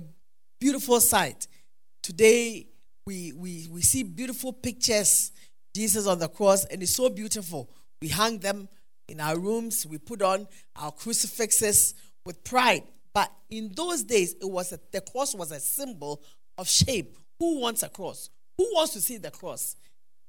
beautiful 0.58 1.02
sight. 1.02 1.48
Today, 2.02 2.66
we, 3.06 3.34
we, 3.34 3.68
we 3.70 3.82
see 3.82 4.04
beautiful 4.04 4.54
pictures, 4.54 5.34
Jesus 5.76 6.08
on 6.08 6.20
the 6.20 6.30
cross, 6.30 6.64
and 6.64 6.82
it's 6.82 6.96
so 6.96 7.10
beautiful. 7.10 7.70
We 8.02 8.08
hang 8.08 8.40
them 8.40 8.70
in 9.10 9.20
our 9.20 9.38
rooms. 9.38 9.86
We 9.86 9.98
put 9.98 10.22
on 10.22 10.48
our 10.78 10.94
crucifixes 10.94 11.94
with 12.26 12.42
pride. 12.46 12.84
But 13.14 13.30
in 13.50 13.74
those 13.76 14.04
days, 14.04 14.36
it 14.42 14.50
was 14.50 14.72
a, 14.72 14.80
the 14.94 15.02
cross 15.02 15.36
was 15.36 15.52
a 15.52 15.60
symbol 15.60 16.24
of 16.58 16.70
shame. 16.70 17.08
Who 17.40 17.60
wants 17.60 17.84
a 17.84 17.90
cross? 17.90 18.30
Who 18.58 18.64
wants 18.74 18.94
to 18.94 19.02
see 19.02 19.18
the 19.18 19.32
cross? 19.32 19.76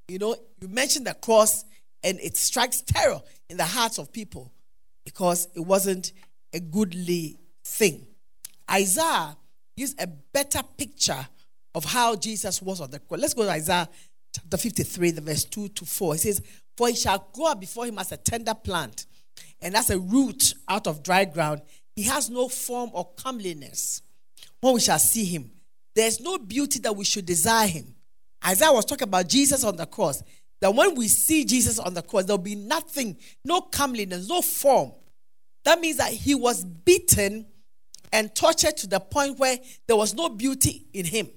You 0.09 0.19
know, 0.19 0.35
you 0.61 0.66
mention 0.66 1.04
the 1.04 1.14
cross, 1.14 1.64
and 2.02 2.19
it 2.21 2.37
strikes 2.37 2.83
terror 2.83 3.21
in 3.49 3.57
the 3.57 3.64
hearts 3.64 3.99
of 3.99 4.12
people 4.12 4.52
because 5.04 5.49
it 5.54 5.61
wasn't 5.61 6.12
a 6.52 6.61
goodly 6.61 7.38
thing. 7.64 8.07
Isaiah 8.71 9.37
gives 9.76 9.95
a 9.99 10.07
better 10.07 10.62
picture 10.76 11.26
of 11.75 11.85
how 11.85 12.16
Jesus 12.16 12.61
was 12.61 12.80
on 12.80 12.90
the 12.90 12.99
cross. 12.99 13.21
Let's 13.21 13.35
go 13.35 13.45
to 13.45 13.50
Isaiah 13.50 13.88
chapter 14.35 14.57
53, 14.57 15.11
the 15.12 15.21
verse 15.21 15.45
2 15.45 15.69
to 15.69 15.85
4. 15.85 16.14
It 16.14 16.19
says, 16.19 16.42
For 16.76 16.88
he 16.88 16.95
shall 16.95 17.28
grow 17.33 17.47
up 17.47 17.61
before 17.61 17.87
him 17.87 17.99
as 17.99 18.12
a 18.12 18.16
tender 18.16 18.54
plant, 18.54 19.07
and 19.61 19.76
as 19.76 19.90
a 19.90 19.99
root 19.99 20.54
out 20.69 20.87
of 20.87 21.02
dry 21.02 21.25
ground. 21.25 21.62
He 21.97 22.04
has 22.04 22.30
no 22.30 22.49
form 22.49 22.90
or 22.95 23.11
comeliness. 23.16 24.02
When 24.61 24.75
we 24.75 24.80
shall 24.80 24.99
see 24.99 25.25
him, 25.25 25.50
there's 25.95 26.21
no 26.21 26.38
beauty 26.38 26.78
that 26.80 26.95
we 26.95 27.04
should 27.04 27.26
desire 27.26 27.66
him. 27.66 27.95
Isaiah 28.47 28.73
was 28.73 28.85
talking 28.85 29.09
about 29.09 29.28
Jesus 29.28 29.64
on 29.64 29.76
the 29.76 29.87
cross. 29.87 30.23
That 30.60 30.74
when 30.74 30.94
we 30.94 31.08
see 31.08 31.44
Jesus 31.44 31.78
on 31.78 31.94
the 31.94 32.02
cross, 32.02 32.24
there'll 32.24 32.38
be 32.38 32.54
nothing, 32.54 33.16
no 33.44 33.60
comeliness, 33.62 34.28
no 34.28 34.42
form. 34.42 34.92
That 35.64 35.80
means 35.80 35.96
that 35.96 36.12
he 36.12 36.34
was 36.34 36.64
beaten 36.64 37.46
and 38.12 38.34
tortured 38.34 38.76
to 38.78 38.86
the 38.86 39.00
point 39.00 39.38
where 39.38 39.58
there 39.86 39.96
was 39.96 40.14
no 40.14 40.28
beauty 40.28 40.86
in 40.92 41.06
him. 41.06 41.28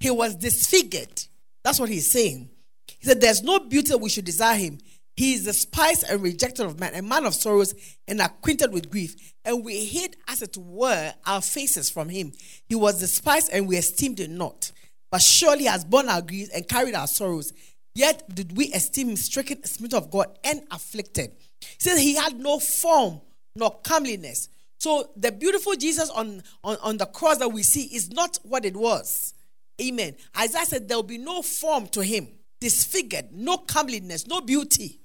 He 0.00 0.10
was 0.10 0.36
disfigured. 0.36 1.24
That's 1.64 1.80
what 1.80 1.88
he's 1.88 2.10
saying. 2.10 2.50
He 2.98 3.06
said, 3.06 3.20
There's 3.20 3.42
no 3.42 3.58
beauty 3.58 3.88
that 3.88 3.98
we 3.98 4.08
should 4.08 4.24
desire 4.24 4.56
him. 4.56 4.78
He 5.16 5.32
is 5.32 5.44
despised 5.44 6.04
and 6.08 6.22
rejected 6.22 6.66
of 6.66 6.78
man, 6.78 6.94
a 6.94 7.00
man 7.00 7.24
of 7.24 7.34
sorrows 7.34 7.74
and 8.06 8.20
acquainted 8.20 8.70
with 8.72 8.90
grief. 8.90 9.32
And 9.44 9.64
we 9.64 9.84
hid, 9.86 10.16
as 10.28 10.42
it 10.42 10.56
were, 10.58 11.14
our 11.24 11.40
faces 11.40 11.88
from 11.88 12.10
him. 12.10 12.32
He 12.68 12.74
was 12.74 13.00
despised 13.00 13.50
and 13.52 13.66
we 13.66 13.78
esteemed 13.78 14.20
him 14.20 14.36
not. 14.36 14.72
But 15.10 15.22
surely 15.22 15.64
has 15.64 15.84
borne 15.84 16.10
our 16.10 16.20
griefs 16.20 16.50
and 16.50 16.68
carried 16.68 16.94
our 16.94 17.06
sorrows. 17.06 17.52
Yet 17.96 18.34
did 18.34 18.54
we 18.54 18.70
esteem 18.74 19.08
him 19.08 19.16
stricken, 19.16 19.64
smitten 19.64 19.96
of 19.96 20.10
God, 20.10 20.38
and 20.44 20.60
afflicted. 20.70 21.30
He 21.62 21.76
said 21.78 21.96
he 21.96 22.14
had 22.14 22.38
no 22.38 22.58
form 22.58 23.22
nor 23.54 23.80
comeliness. 23.82 24.50
So 24.76 25.08
the 25.16 25.32
beautiful 25.32 25.74
Jesus 25.76 26.10
on, 26.10 26.42
on, 26.62 26.76
on 26.82 26.98
the 26.98 27.06
cross 27.06 27.38
that 27.38 27.48
we 27.48 27.62
see 27.62 27.84
is 27.84 28.10
not 28.10 28.38
what 28.42 28.66
it 28.66 28.76
was. 28.76 29.32
Amen. 29.80 30.14
Isaiah 30.38 30.66
said 30.66 30.88
there 30.88 30.98
will 30.98 31.04
be 31.04 31.16
no 31.16 31.40
form 31.40 31.86
to 31.88 32.02
him, 32.02 32.28
disfigured, 32.60 33.32
no 33.32 33.56
comeliness, 33.56 34.26
no 34.26 34.42
beauty. 34.42 35.00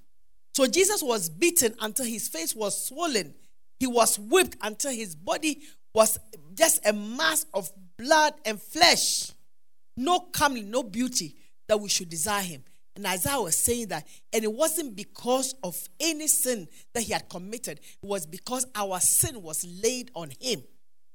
So 0.53 0.67
Jesus 0.67 1.01
was 1.01 1.29
beaten 1.29 1.73
until 1.79 2.05
his 2.05 2.27
face 2.27 2.53
was 2.53 2.87
swollen. 2.87 3.33
He 3.79 3.87
was 3.87 4.19
whipped 4.19 4.57
until 4.61 4.91
his 4.91 5.15
body 5.15 5.61
was 5.93 6.19
just 6.55 6.85
a 6.85 6.91
mass 6.91 7.45
of 7.53 7.71
blood 7.97 8.33
and 8.43 8.61
flesh. 8.61 9.31
No 9.95 10.19
comely, 10.19 10.63
no 10.63 10.83
beauty 10.83 11.37
that 11.69 11.79
we 11.79 11.87
should 11.87 12.09
desire 12.09 12.43
him. 12.43 12.65
And 12.95 13.05
Isaiah 13.05 13.41
was 13.41 13.57
saying 13.57 13.87
that, 13.87 14.05
and 14.33 14.43
it 14.43 14.51
wasn't 14.51 14.95
because 14.95 15.55
of 15.63 15.77
any 15.99 16.27
sin 16.27 16.67
that 16.93 17.03
he 17.03 17.13
had 17.13 17.29
committed, 17.29 17.79
it 17.79 18.05
was 18.05 18.25
because 18.25 18.65
our 18.75 18.99
sin 18.99 19.41
was 19.41 19.65
laid 19.81 20.11
on 20.13 20.31
him. 20.39 20.63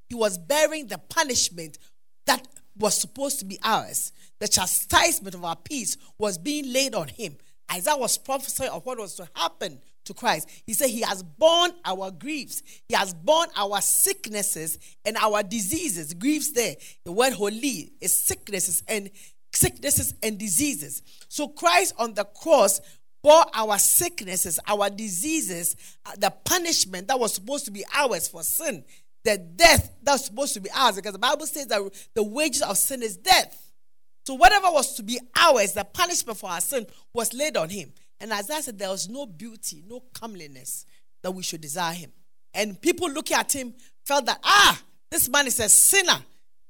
He 0.09 0.15
was 0.15 0.39
bearing 0.39 0.87
the 0.87 0.99
punishment 0.99 1.79
that 2.27 2.47
was 2.79 2.99
supposed 2.99 3.39
to 3.41 3.45
be 3.45 3.59
ours. 3.63 4.13
The 4.39 4.49
chastisement 4.49 5.35
of 5.35 5.45
our 5.45 5.57
peace 5.57 5.97
was 6.19 6.39
being 6.39 6.73
laid 6.73 6.95
on 6.95 7.09
him. 7.09 7.37
Isaiah 7.73 7.97
was 7.97 8.17
prophesying 8.17 8.71
of 8.71 8.87
what 8.87 8.99
was 8.99 9.15
to 9.17 9.29
happen 9.35 9.81
to 10.05 10.15
Christ. 10.15 10.49
He 10.67 10.73
said, 10.73 10.91
He 10.91 11.01
has 11.01 11.23
borne 11.23 11.73
our 11.85 12.11
griefs, 12.11 12.63
He 12.89 12.95
has 12.95 13.13
borne 13.13 13.49
our 13.57 13.81
sicknesses 13.81 14.79
and 15.05 15.17
our 15.17 15.43
diseases. 15.43 16.15
Griefs 16.15 16.53
there, 16.53 16.77
the 17.05 17.13
word 17.13 17.33
holy 17.33 17.93
is 18.01 18.17
sicknesses 18.17 18.83
and 18.89 19.11
sicknesses 19.57 20.15
and 20.23 20.39
diseases. 20.39 21.03
So 21.29 21.49
Christ 21.49 21.95
on 21.99 22.15
the 22.15 22.25
cross 22.25 22.81
bore 23.23 23.45
our 23.55 23.79
sicknesses, 23.79 24.61
our 24.69 24.89
diseases, 24.91 25.77
uh, 26.05 26.13
the 26.19 26.31
punishment 26.45 27.09
that 27.09 27.19
was 27.19 27.35
supposed 27.35 27.65
to 27.65 27.71
be 27.71 27.85
ours 27.95 28.29
for 28.29 28.43
sin, 28.43 28.85
the 29.25 29.39
death 29.39 29.91
that's 30.03 30.27
supposed 30.27 30.55
to 30.55 30.61
be 30.61 30.71
ours, 30.75 30.97
because 30.97 31.13
the 31.13 31.19
Bible 31.19 31.47
says 31.47 31.67
that 31.67 31.83
the 32.15 32.23
wages 32.23 32.63
of 32.63 32.77
sin 32.79 33.03
is 33.03 33.17
death. 33.17 33.73
So 34.27 34.35
whatever 34.35 34.69
was 34.71 34.95
to 34.95 35.03
be 35.03 35.19
ours, 35.37 35.73
the 35.73 35.85
punishment 35.85 36.39
for 36.39 36.51
our 36.51 36.61
sin 36.61 36.87
was 37.13 37.33
laid 37.33 37.57
on 37.57 37.69
him. 37.69 37.93
And 38.21 38.33
as 38.33 38.51
I 38.51 38.61
said, 38.61 38.79
there 38.79 38.91
was 38.91 39.09
no 39.09 39.27
beauty, 39.27 39.83
no 39.87 40.03
comeliness 40.15 40.87
that 41.23 41.31
we 41.31 41.43
should 41.43 41.61
desire 41.61 41.95
him. 41.95 42.13
And 42.55 42.81
people 42.81 43.11
looking 43.11 43.37
at 43.37 43.55
him 43.55 43.75
felt 44.05 44.27
that, 44.27 44.39
ah, 44.43 44.81
this 45.11 45.29
man 45.29 45.47
is 45.47 45.61
a 45.61 45.69
sinner. 45.69 46.19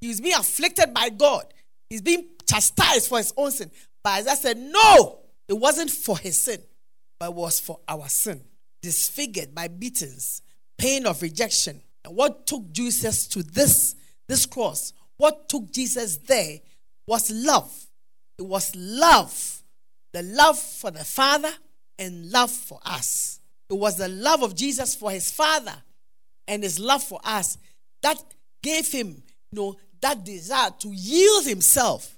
He's 0.01 0.21
being 0.21 0.35
afflicted 0.35 0.93
by 0.93 1.09
God. 1.09 1.45
He's 1.89 2.01
being 2.01 2.27
chastised 2.47 3.07
for 3.07 3.17
his 3.17 3.33
own 3.37 3.51
sin. 3.51 3.71
But 4.03 4.19
as 4.19 4.27
I 4.27 4.35
said, 4.35 4.57
no, 4.57 5.19
it 5.47 5.53
wasn't 5.53 5.89
for 5.89 6.17
his 6.17 6.41
sin, 6.41 6.61
but 7.19 7.33
was 7.33 7.59
for 7.59 7.79
our 7.87 8.07
sin. 8.07 8.41
Disfigured 8.81 9.55
by 9.55 9.67
beatings, 9.67 10.41
pain 10.77 11.05
of 11.05 11.21
rejection. 11.21 11.81
And 12.05 12.15
what 12.15 12.45
took 12.47 12.71
Jesus 12.71 13.27
to 13.29 13.43
this, 13.43 13.95
this 14.27 14.45
cross, 14.45 14.93
what 15.17 15.49
took 15.49 15.71
Jesus 15.71 16.17
there 16.17 16.59
was 17.07 17.31
love. 17.31 17.73
It 18.37 18.43
was 18.43 18.75
love. 18.75 19.63
The 20.13 20.23
love 20.23 20.59
for 20.59 20.91
the 20.91 21.03
Father 21.03 21.51
and 21.97 22.31
love 22.31 22.51
for 22.51 22.79
us. 22.85 23.39
It 23.69 23.73
was 23.73 23.97
the 23.97 24.07
love 24.07 24.43
of 24.43 24.55
Jesus 24.55 24.95
for 24.95 25.11
his 25.11 25.31
Father 25.31 25.75
and 26.47 26.63
his 26.63 26.79
love 26.79 27.03
for 27.03 27.19
us 27.23 27.57
that 28.01 28.17
gave 28.61 28.91
him 28.91 29.23
you 29.51 29.55
know, 29.61 29.75
that 30.01 30.23
desire 30.23 30.71
to 30.79 30.89
yield 30.89 31.45
himself 31.45 32.17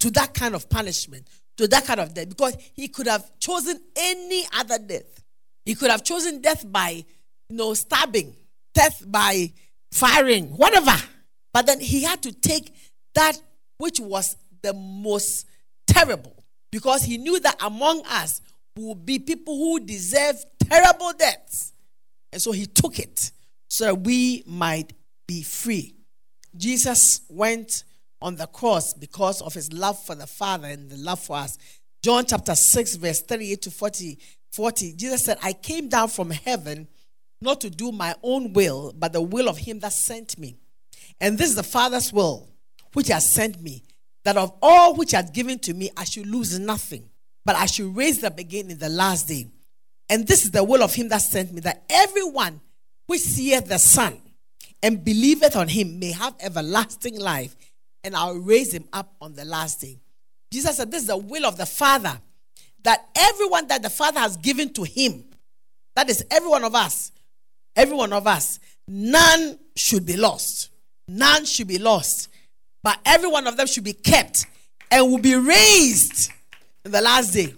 to 0.00 0.10
that 0.10 0.34
kind 0.34 0.54
of 0.54 0.68
punishment, 0.68 1.28
to 1.56 1.68
that 1.68 1.84
kind 1.84 2.00
of 2.00 2.12
death, 2.14 2.28
because 2.28 2.56
he 2.74 2.88
could 2.88 3.06
have 3.06 3.30
chosen 3.38 3.80
any 3.96 4.44
other 4.56 4.78
death. 4.78 5.22
He 5.64 5.74
could 5.74 5.90
have 5.90 6.02
chosen 6.02 6.40
death 6.40 6.64
by, 6.70 7.04
you 7.48 7.56
know, 7.56 7.74
stabbing, 7.74 8.34
death 8.74 9.04
by 9.06 9.52
firing, 9.92 10.46
whatever. 10.56 10.96
But 11.52 11.66
then 11.66 11.78
he 11.80 12.02
had 12.02 12.22
to 12.22 12.32
take 12.32 12.74
that 13.14 13.40
which 13.78 14.00
was 14.00 14.36
the 14.62 14.72
most 14.72 15.46
terrible, 15.86 16.34
because 16.70 17.02
he 17.02 17.18
knew 17.18 17.38
that 17.40 17.56
among 17.62 18.02
us 18.06 18.40
would 18.76 19.04
be 19.04 19.18
people 19.18 19.56
who 19.56 19.80
deserve 19.80 20.36
terrible 20.64 21.12
deaths. 21.12 21.72
And 22.32 22.40
so 22.40 22.52
he 22.52 22.64
took 22.66 22.98
it 22.98 23.30
so 23.68 23.84
that 23.84 24.00
we 24.00 24.42
might 24.46 24.94
be 25.28 25.42
free. 25.42 25.94
Jesus 26.56 27.22
went 27.28 27.84
on 28.20 28.36
the 28.36 28.46
cross 28.46 28.94
because 28.94 29.42
of 29.42 29.54
his 29.54 29.72
love 29.72 30.02
for 30.02 30.14
the 30.14 30.26
Father 30.26 30.68
and 30.68 30.90
the 30.90 30.96
love 30.96 31.20
for 31.20 31.36
us. 31.36 31.58
John 32.02 32.24
chapter 32.24 32.54
6, 32.54 32.96
verse 32.96 33.22
38 33.22 33.62
to 33.62 33.70
40, 33.70 34.18
40. 34.52 34.94
Jesus 34.94 35.24
said, 35.24 35.38
I 35.42 35.52
came 35.52 35.88
down 35.88 36.08
from 36.08 36.30
heaven 36.30 36.88
not 37.40 37.60
to 37.60 37.70
do 37.70 37.90
my 37.90 38.14
own 38.22 38.52
will, 38.52 38.92
but 38.96 39.12
the 39.12 39.20
will 39.20 39.48
of 39.48 39.58
him 39.58 39.80
that 39.80 39.92
sent 39.92 40.38
me. 40.38 40.56
And 41.20 41.36
this 41.36 41.50
is 41.50 41.56
the 41.56 41.62
Father's 41.62 42.12
will, 42.12 42.48
which 42.92 43.08
has 43.08 43.30
sent 43.30 43.60
me, 43.60 43.82
that 44.24 44.36
of 44.36 44.56
all 44.62 44.94
which 44.94 45.12
has 45.12 45.30
given 45.30 45.58
to 45.60 45.74
me, 45.74 45.90
I 45.96 46.04
should 46.04 46.26
lose 46.26 46.58
nothing, 46.58 47.10
but 47.44 47.56
I 47.56 47.66
should 47.66 47.96
raise 47.96 48.20
them 48.20 48.34
again 48.38 48.70
in 48.70 48.78
the 48.78 48.88
last 48.88 49.28
day. 49.28 49.50
And 50.08 50.26
this 50.26 50.44
is 50.44 50.50
the 50.52 50.62
will 50.62 50.82
of 50.82 50.94
him 50.94 51.08
that 51.08 51.18
sent 51.18 51.52
me, 51.52 51.60
that 51.62 51.84
everyone 51.90 52.60
which 53.06 53.20
seeth 53.20 53.66
the 53.66 53.78
Son 53.78 54.20
and 54.82 55.04
believeth 55.04 55.56
on 55.56 55.68
him 55.68 55.98
may 55.98 56.12
have 56.12 56.34
everlasting 56.40 57.18
life, 57.18 57.54
and 58.04 58.16
I'll 58.16 58.36
raise 58.36 58.72
him 58.72 58.84
up 58.92 59.14
on 59.20 59.34
the 59.34 59.44
last 59.44 59.80
day. 59.80 60.00
Jesus 60.50 60.76
said, 60.76 60.90
This 60.90 61.02
is 61.02 61.08
the 61.08 61.16
will 61.16 61.46
of 61.46 61.56
the 61.56 61.66
Father, 61.66 62.20
that 62.84 63.06
everyone 63.16 63.68
that 63.68 63.82
the 63.82 63.90
Father 63.90 64.20
has 64.20 64.36
given 64.36 64.72
to 64.74 64.82
him, 64.82 65.24
that 65.94 66.10
is 66.10 66.24
every 66.30 66.48
one 66.48 66.64
of 66.64 66.74
us, 66.74 67.12
every 67.76 67.96
one 67.96 68.12
of 68.12 68.26
us, 68.26 68.58
none 68.88 69.58
should 69.76 70.04
be 70.04 70.16
lost. 70.16 70.70
None 71.08 71.44
should 71.44 71.68
be 71.68 71.78
lost, 71.78 72.28
but 72.82 72.98
every 73.04 73.28
one 73.28 73.46
of 73.46 73.56
them 73.56 73.66
should 73.66 73.84
be 73.84 73.92
kept 73.92 74.46
and 74.90 75.10
will 75.10 75.18
be 75.18 75.34
raised 75.34 76.30
in 76.84 76.92
the 76.92 77.00
last 77.00 77.32
day. 77.32 77.54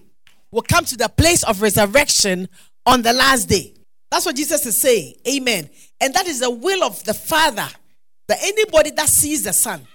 Will 0.50 0.62
come 0.62 0.84
to 0.86 0.96
the 0.96 1.08
place 1.08 1.42
of 1.44 1.60
resurrection 1.60 2.48
on 2.86 3.02
the 3.02 3.12
last 3.12 3.48
day. 3.48 3.74
That's 4.10 4.26
what 4.26 4.36
Jesus 4.36 4.64
is 4.66 4.80
saying. 4.80 5.14
Amen. 5.28 5.68
And 6.00 6.12
that 6.14 6.26
is 6.26 6.40
the 6.40 6.50
will 6.50 6.84
of 6.84 7.02
the 7.04 7.14
Father. 7.14 7.66
That 8.28 8.38
anybody 8.42 8.90
that 8.92 9.08
sees 9.08 9.44
the 9.44 9.52
Son, 9.52 9.86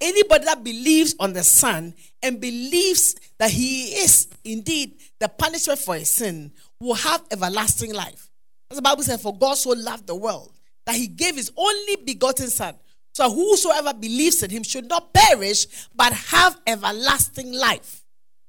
anybody 0.00 0.44
that 0.46 0.64
believes 0.64 1.14
on 1.20 1.32
the 1.34 1.44
Son 1.44 1.94
and 2.22 2.40
believes 2.40 3.14
that 3.38 3.50
He 3.50 3.88
is 3.94 4.28
indeed 4.42 4.94
the 5.20 5.28
punishment 5.28 5.78
for 5.78 5.94
his 5.94 6.10
sin 6.10 6.52
will 6.80 6.94
have 6.94 7.22
everlasting 7.30 7.92
life. 7.92 8.30
As 8.70 8.76
the 8.76 8.82
Bible 8.82 9.02
says, 9.02 9.20
For 9.20 9.36
God 9.36 9.54
so 9.54 9.70
loved 9.70 10.06
the 10.06 10.14
world 10.14 10.52
that 10.86 10.96
He 10.96 11.06
gave 11.08 11.36
His 11.36 11.52
only 11.56 11.96
begotten 11.96 12.48
Son. 12.48 12.74
So 13.12 13.30
whosoever 13.30 13.92
believes 13.92 14.42
in 14.42 14.50
Him 14.50 14.62
should 14.62 14.88
not 14.88 15.12
perish, 15.12 15.66
but 15.94 16.12
have 16.12 16.58
everlasting 16.66 17.52
life. 17.52 18.02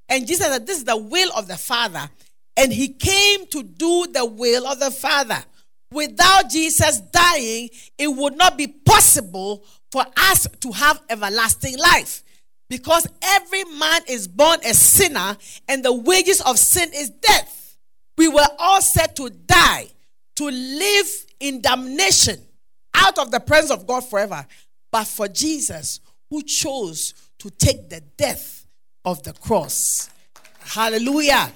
And 0.08 0.26
Jesus 0.26 0.48
said, 0.48 0.66
This 0.66 0.78
is 0.78 0.86
the 0.86 0.98
will 0.98 1.32
of 1.36 1.48
the 1.48 1.58
Father 1.58 2.10
and 2.58 2.72
he 2.72 2.90
came 2.90 3.46
to 3.48 3.64
do 3.64 4.08
the 4.12 4.26
will 4.26 4.68
of 4.68 4.80
the 4.80 4.92
Father. 4.92 5.44
Without 5.92 6.50
Jesus 6.50 7.00
dying, 7.00 7.70
it 7.98 8.08
would 8.08 8.38
not 8.38 8.58
be 8.58 8.68
possible 8.68 9.64
for 9.92 10.06
us 10.18 10.48
to 10.62 10.72
have 10.72 11.02
everlasting 11.10 11.78
life. 11.78 12.24
Because 12.70 13.08
every 13.22 13.64
man 13.66 14.02
is 14.08 14.28
born 14.28 14.60
a 14.66 14.74
sinner, 14.74 15.38
and 15.68 15.86
the 15.86 15.94
wages 15.94 16.42
of 16.42 16.58
sin 16.58 16.90
is 16.94 17.10
death. 17.10 17.78
We 18.18 18.28
were 18.28 18.48
all 18.58 18.82
set 18.82 19.16
to 19.18 19.30
die, 19.30 19.88
to 20.38 20.46
live 20.46 21.08
in 21.40 21.62
damnation, 21.62 22.40
out 22.96 23.20
of 23.20 23.32
the 23.32 23.40
presence 23.40 23.72
of 23.72 23.86
God 23.86 24.02
forever. 24.02 24.46
But 24.92 25.06
for 25.06 25.28
Jesus, 25.28 26.00
who 26.30 26.42
chose 26.42 27.14
to 27.40 27.50
take 27.50 27.90
the 27.90 28.02
death 28.18 28.66
of 29.04 29.22
the 29.24 29.34
cross. 29.34 30.10
Hallelujah. 30.60 31.52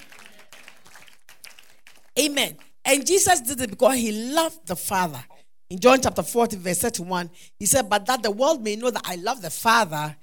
Amen. 2.18 2.56
And 2.84 3.06
Jesus 3.06 3.40
did 3.40 3.60
it 3.60 3.70
because 3.70 3.96
he 3.96 4.12
loved 4.32 4.66
the 4.66 4.76
Father. 4.76 5.22
In 5.68 5.78
John 5.78 6.00
chapter 6.00 6.22
40, 6.22 6.56
verse 6.56 6.80
31, 6.80 7.30
he 7.58 7.66
said, 7.66 7.88
But 7.88 8.06
that 8.06 8.22
the 8.22 8.30
world 8.30 8.62
may 8.62 8.76
know 8.76 8.90
that 8.90 9.04
I 9.04 9.16
love 9.16 9.40
the 9.40 9.50
Father, 9.50 10.16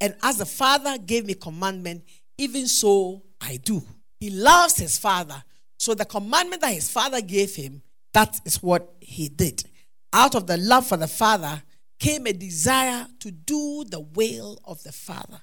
and 0.00 0.14
as 0.22 0.38
the 0.38 0.46
Father 0.46 0.96
gave 0.98 1.26
me 1.26 1.34
commandment, 1.34 2.04
even 2.38 2.66
so 2.66 3.22
I 3.40 3.56
do. 3.56 3.82
He 4.18 4.30
loves 4.30 4.76
his 4.76 4.98
Father. 4.98 5.42
So 5.78 5.94
the 5.94 6.04
commandment 6.04 6.62
that 6.62 6.72
his 6.72 6.90
Father 6.90 7.20
gave 7.20 7.54
him, 7.54 7.82
that 8.12 8.40
is 8.44 8.62
what 8.62 8.94
he 9.00 9.28
did. 9.28 9.64
Out 10.12 10.34
of 10.34 10.46
the 10.46 10.56
love 10.56 10.86
for 10.86 10.96
the 10.96 11.08
Father 11.08 11.62
came 11.98 12.26
a 12.26 12.32
desire 12.32 13.06
to 13.20 13.30
do 13.30 13.84
the 13.88 14.00
will 14.00 14.58
of 14.64 14.82
the 14.82 14.92
Father. 14.92 15.40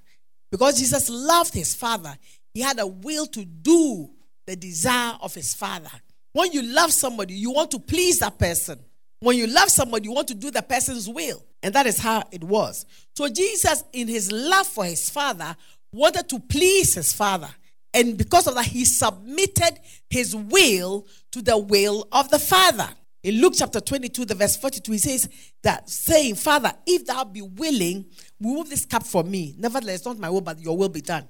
Because 0.50 0.80
Jesus 0.80 1.10
loved 1.10 1.54
his 1.54 1.76
Father, 1.76 2.18
he 2.54 2.62
had 2.62 2.80
a 2.80 2.88
will 2.88 3.26
to 3.28 3.46
do 3.46 4.10
the 4.46 4.56
desire 4.56 5.16
of 5.22 5.34
his 5.34 5.54
father. 5.54 5.90
When 6.34 6.52
you 6.52 6.62
love 6.62 6.91
somebody, 6.91 7.34
you 7.34 7.52
want 7.52 7.72
to 7.72 7.80
please 7.80 8.20
that 8.20 8.39
person. 8.39 8.80
When 9.20 9.38
you 9.38 9.48
love 9.48 9.70
somebody, 9.70 10.06
you 10.06 10.13
want 10.13 10.28
to 10.30 10.36
do 10.36 10.50
the 10.50 10.62
person's 10.62 11.08
will. 11.08 11.44
And 11.62 11.76
that 11.76 11.86
is 11.86 12.00
how 12.00 12.24
it 12.32 12.44
was. 12.44 12.86
So 13.15 13.28
Jesus, 13.28 13.84
in 13.94 14.08
his 14.08 14.32
love 14.32 14.65
for 14.65 14.86
his 14.86 15.10
father, 15.10 15.56
wanted 15.91 16.28
to 16.30 16.39
please 16.39 16.96
his 16.96 17.13
father. 17.13 17.50
And 17.94 18.17
because 18.17 18.48
of 18.48 18.56
that, 18.56 18.65
he 18.65 18.86
submitted 18.86 19.80
his 20.10 20.36
will 20.36 21.06
to 21.32 21.41
the 21.41 21.58
will 21.58 22.08
of 22.12 22.30
the 22.30 22.39
Father. 22.39 22.88
In 23.22 23.41
Luke 23.41 23.54
chapter 23.58 23.82
22, 23.82 24.26
the 24.26 24.34
verse 24.34 24.56
42, 24.56 24.94
he 24.94 24.98
says 24.98 25.30
that 25.62 25.89
saying, 25.89 26.36
Father, 26.36 26.72
if 26.88 27.06
thou 27.06 27.26
be 27.26 27.41
willing, 27.41 28.06
remove 28.39 28.70
this 28.70 28.86
cup 28.86 29.04
from 29.06 29.30
me. 29.30 29.54
Nevertheless, 29.58 30.06
not 30.06 30.17
my 30.17 30.30
will, 30.30 30.41
but 30.41 30.60
your 30.60 30.78
will 30.78 30.89
be 30.89 31.02
done 31.02 31.28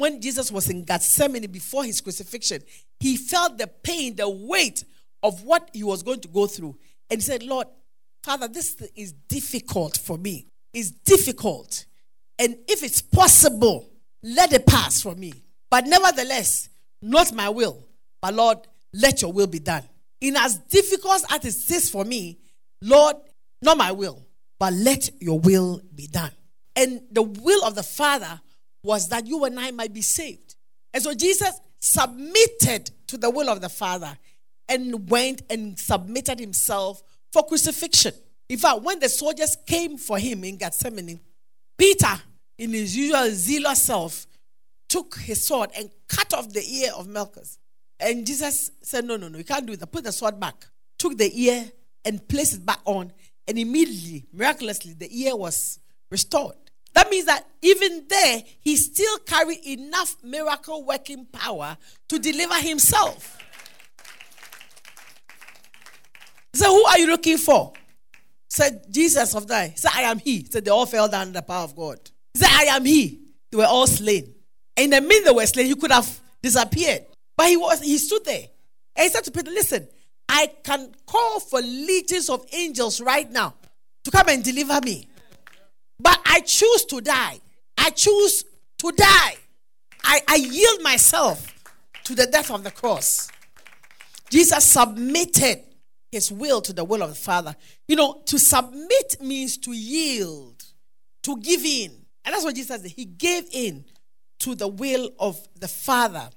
when 0.00 0.20
Jesus 0.20 0.50
was 0.50 0.68
in 0.68 0.84
Gethsemane 0.84 1.50
before 1.50 1.84
his 1.84 2.00
crucifixion, 2.00 2.62
he 2.98 3.16
felt 3.16 3.58
the 3.58 3.66
pain, 3.66 4.16
the 4.16 4.28
weight 4.28 4.84
of 5.22 5.44
what 5.44 5.70
he 5.72 5.84
was 5.84 6.02
going 6.02 6.20
to 6.20 6.28
go 6.28 6.46
through. 6.46 6.76
And 7.10 7.20
he 7.20 7.24
said, 7.24 7.42
Lord, 7.42 7.66
Father, 8.22 8.48
this 8.48 8.76
is 8.96 9.12
difficult 9.12 9.98
for 9.98 10.18
me. 10.18 10.46
It's 10.72 10.90
difficult. 10.90 11.84
And 12.38 12.56
if 12.68 12.82
it's 12.82 13.02
possible, 13.02 13.90
let 14.22 14.52
it 14.52 14.66
pass 14.66 15.02
for 15.02 15.14
me. 15.14 15.32
But 15.70 15.86
nevertheless, 15.86 16.68
not 17.02 17.32
my 17.34 17.48
will, 17.48 17.86
but 18.20 18.34
Lord, 18.34 18.58
let 18.92 19.22
your 19.22 19.32
will 19.32 19.46
be 19.46 19.58
done. 19.58 19.84
In 20.20 20.36
as 20.36 20.58
difficult 20.58 21.24
as 21.30 21.44
it 21.44 21.70
is 21.70 21.90
for 21.90 22.04
me, 22.04 22.38
Lord, 22.82 23.16
not 23.62 23.78
my 23.78 23.92
will, 23.92 24.26
but 24.58 24.72
let 24.72 25.10
your 25.20 25.38
will 25.38 25.80
be 25.94 26.06
done. 26.06 26.32
And 26.76 27.02
the 27.10 27.22
will 27.22 27.64
of 27.64 27.74
the 27.74 27.82
Father 27.82 28.40
was 28.82 29.08
that 29.08 29.26
you 29.26 29.44
and 29.44 29.58
I 29.58 29.70
might 29.70 29.92
be 29.92 30.02
saved. 30.02 30.56
And 30.92 31.02
so 31.02 31.14
Jesus 31.14 31.60
submitted 31.78 32.90
to 33.08 33.16
the 33.16 33.30
will 33.30 33.48
of 33.48 33.60
the 33.60 33.68
Father 33.68 34.16
and 34.68 35.08
went 35.08 35.42
and 35.50 35.78
submitted 35.78 36.38
himself 36.38 37.02
for 37.32 37.46
crucifixion. 37.46 38.14
In 38.48 38.58
fact, 38.58 38.82
when 38.82 38.98
the 39.00 39.08
soldiers 39.08 39.56
came 39.66 39.96
for 39.96 40.18
him 40.18 40.44
in 40.44 40.56
Gethsemane, 40.56 41.20
Peter 41.78 42.20
in 42.60 42.74
his 42.74 42.94
usual 42.94 43.30
zealous 43.30 43.82
self, 43.82 44.26
took 44.86 45.16
his 45.16 45.42
sword 45.42 45.70
and 45.74 45.90
cut 46.08 46.34
off 46.34 46.52
the 46.52 46.62
ear 46.62 46.92
of 46.94 47.08
Malchus. 47.08 47.58
And 47.98 48.26
Jesus 48.26 48.70
said, 48.82 49.06
No, 49.06 49.16
no, 49.16 49.28
no, 49.28 49.38
you 49.38 49.44
can't 49.44 49.64
do 49.64 49.76
that. 49.76 49.86
Put 49.86 50.04
the 50.04 50.12
sword 50.12 50.38
back. 50.38 50.66
Took 50.98 51.16
the 51.16 51.30
ear 51.42 51.64
and 52.04 52.26
placed 52.28 52.54
it 52.54 52.66
back 52.66 52.80
on. 52.84 53.12
And 53.48 53.58
immediately, 53.58 54.26
miraculously, 54.32 54.92
the 54.92 55.08
ear 55.22 55.34
was 55.34 55.78
restored. 56.10 56.56
That 56.94 57.10
means 57.10 57.26
that 57.26 57.46
even 57.62 58.06
there, 58.08 58.42
he 58.60 58.76
still 58.76 59.18
carried 59.18 59.64
enough 59.66 60.16
miracle 60.22 60.84
working 60.84 61.26
power 61.26 61.76
to 62.08 62.18
deliver 62.18 62.54
himself. 62.54 63.38
So, 66.52 66.66
who 66.74 66.84
are 66.84 66.98
you 66.98 67.06
looking 67.06 67.38
for? 67.38 67.72
Said 68.48 68.84
Jesus 68.90 69.34
of 69.34 69.46
die. 69.46 69.72
Said, 69.76 69.92
I 69.94 70.02
am 70.02 70.18
he. 70.18 70.44
Said 70.44 70.64
they 70.64 70.70
all 70.70 70.86
fell 70.86 71.08
down 71.08 71.28
in 71.28 71.32
the 71.32 71.42
power 71.42 71.64
of 71.64 71.76
God. 71.76 71.98
Said, 72.34 72.48
I 72.50 72.64
am 72.76 72.84
he. 72.84 73.20
They 73.50 73.56
were 73.58 73.64
all 73.64 73.86
slain. 73.86 74.34
And 74.76 74.84
in 74.84 74.90
the 74.90 75.00
minute 75.00 75.24
they 75.26 75.30
were 75.30 75.46
slain, 75.46 75.66
he 75.66 75.74
could 75.76 75.92
have 75.92 76.20
disappeared. 76.42 77.06
But 77.36 77.48
he 77.48 77.56
was 77.56 77.80
he 77.80 77.98
stood 77.98 78.24
there. 78.24 78.46
And 78.96 79.04
he 79.04 79.08
said 79.08 79.24
to 79.24 79.30
Peter, 79.30 79.50
Listen, 79.50 79.86
I 80.28 80.50
can 80.64 80.92
call 81.06 81.40
for 81.40 81.60
legions 81.60 82.28
of 82.28 82.44
angels 82.52 83.00
right 83.00 83.30
now 83.30 83.54
to 84.04 84.10
come 84.10 84.28
and 84.28 84.42
deliver 84.42 84.80
me. 84.80 85.08
But 86.00 86.20
I 86.24 86.40
choose 86.40 86.84
to 86.86 87.00
die. 87.00 87.40
I 87.76 87.90
choose 87.90 88.44
to 88.78 88.92
die. 88.92 89.36
I, 90.02 90.20
I 90.28 90.36
yield 90.36 90.82
myself 90.82 91.54
to 92.04 92.14
the 92.14 92.26
death 92.26 92.50
of 92.50 92.64
the 92.64 92.70
cross. 92.70 93.28
Jesus 94.30 94.64
submitted 94.64 95.64
his 96.10 96.32
will 96.32 96.60
to 96.62 96.72
the 96.72 96.84
will 96.84 97.02
of 97.02 97.10
the 97.10 97.14
Father. 97.16 97.54
You 97.86 97.96
know, 97.96 98.22
to 98.26 98.38
submit 98.38 99.16
means 99.20 99.58
to 99.58 99.72
yield, 99.72 100.64
to 101.22 101.36
give 101.38 101.64
in. 101.64 101.92
And 102.24 102.34
that's 102.34 102.44
what 102.44 102.54
Jesus 102.54 102.80
did. 102.80 102.92
He 102.92 103.04
gave 103.04 103.44
in 103.52 103.84
to 104.40 104.54
the 104.54 104.68
will 104.68 105.10
of 105.18 105.46
the 105.58 105.68
Father. 105.68 106.30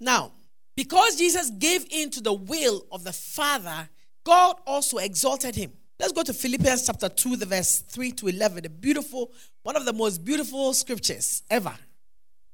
Now, 0.00 0.32
because 0.76 1.16
Jesus 1.16 1.50
gave 1.50 1.86
in 1.90 2.10
to 2.10 2.20
the 2.20 2.32
will 2.32 2.86
of 2.90 3.04
the 3.04 3.12
Father, 3.12 3.88
God 4.24 4.56
also 4.66 4.98
exalted 4.98 5.54
him. 5.56 5.72
Let's 6.00 6.12
go 6.12 6.22
to 6.22 6.32
Philippians 6.32 6.86
chapter 6.86 7.10
2, 7.10 7.36
the 7.36 7.44
verse 7.44 7.80
3 7.80 8.12
to 8.12 8.28
11. 8.28 8.62
The 8.62 8.70
beautiful, 8.70 9.30
one 9.62 9.76
of 9.76 9.84
the 9.84 9.92
most 9.92 10.24
beautiful 10.24 10.72
scriptures 10.72 11.42
ever. 11.50 11.74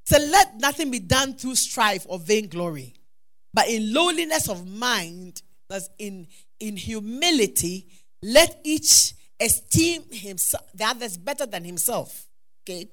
So 0.05 0.17
let 0.17 0.57
nothing 0.57 0.91
be 0.91 0.99
done 0.99 1.33
through 1.33 1.55
strife 1.55 2.05
or 2.09 2.19
vainglory, 2.19 2.93
but 3.53 3.69
in 3.69 3.93
lowliness 3.93 4.49
of 4.49 4.67
mind, 4.67 5.41
that's 5.69 5.89
in 5.97 6.27
in 6.59 6.75
humility, 6.75 7.87
let 8.21 8.59
each 8.65 9.13
esteem 9.39 10.03
himself, 10.11 10.63
the 10.73 10.83
others 10.83 11.15
better 11.15 11.45
than 11.45 11.63
himself. 11.63 12.27
Okay? 12.63 12.89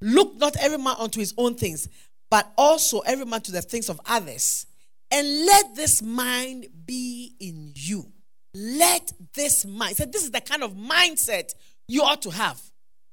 Look 0.00 0.34
not 0.34 0.56
every 0.56 0.78
man 0.78 0.96
unto 0.98 1.20
his 1.20 1.32
own 1.38 1.54
things, 1.54 1.88
but 2.28 2.50
also 2.58 3.00
every 3.00 3.24
man 3.24 3.40
to 3.42 3.52
the 3.52 3.62
things 3.62 3.88
of 3.88 4.00
others. 4.06 4.66
And 5.12 5.46
let 5.46 5.76
this 5.76 6.02
mind 6.02 6.66
be 6.86 7.34
in 7.38 7.72
you. 7.76 8.10
Let 8.54 9.12
this 9.34 9.64
mind. 9.64 9.96
So 9.96 10.04
this 10.04 10.24
is 10.24 10.30
the 10.30 10.40
kind 10.40 10.62
of 10.62 10.74
mindset 10.74 11.54
you 11.88 12.02
ought 12.02 12.22
to 12.22 12.30
have. 12.30 12.60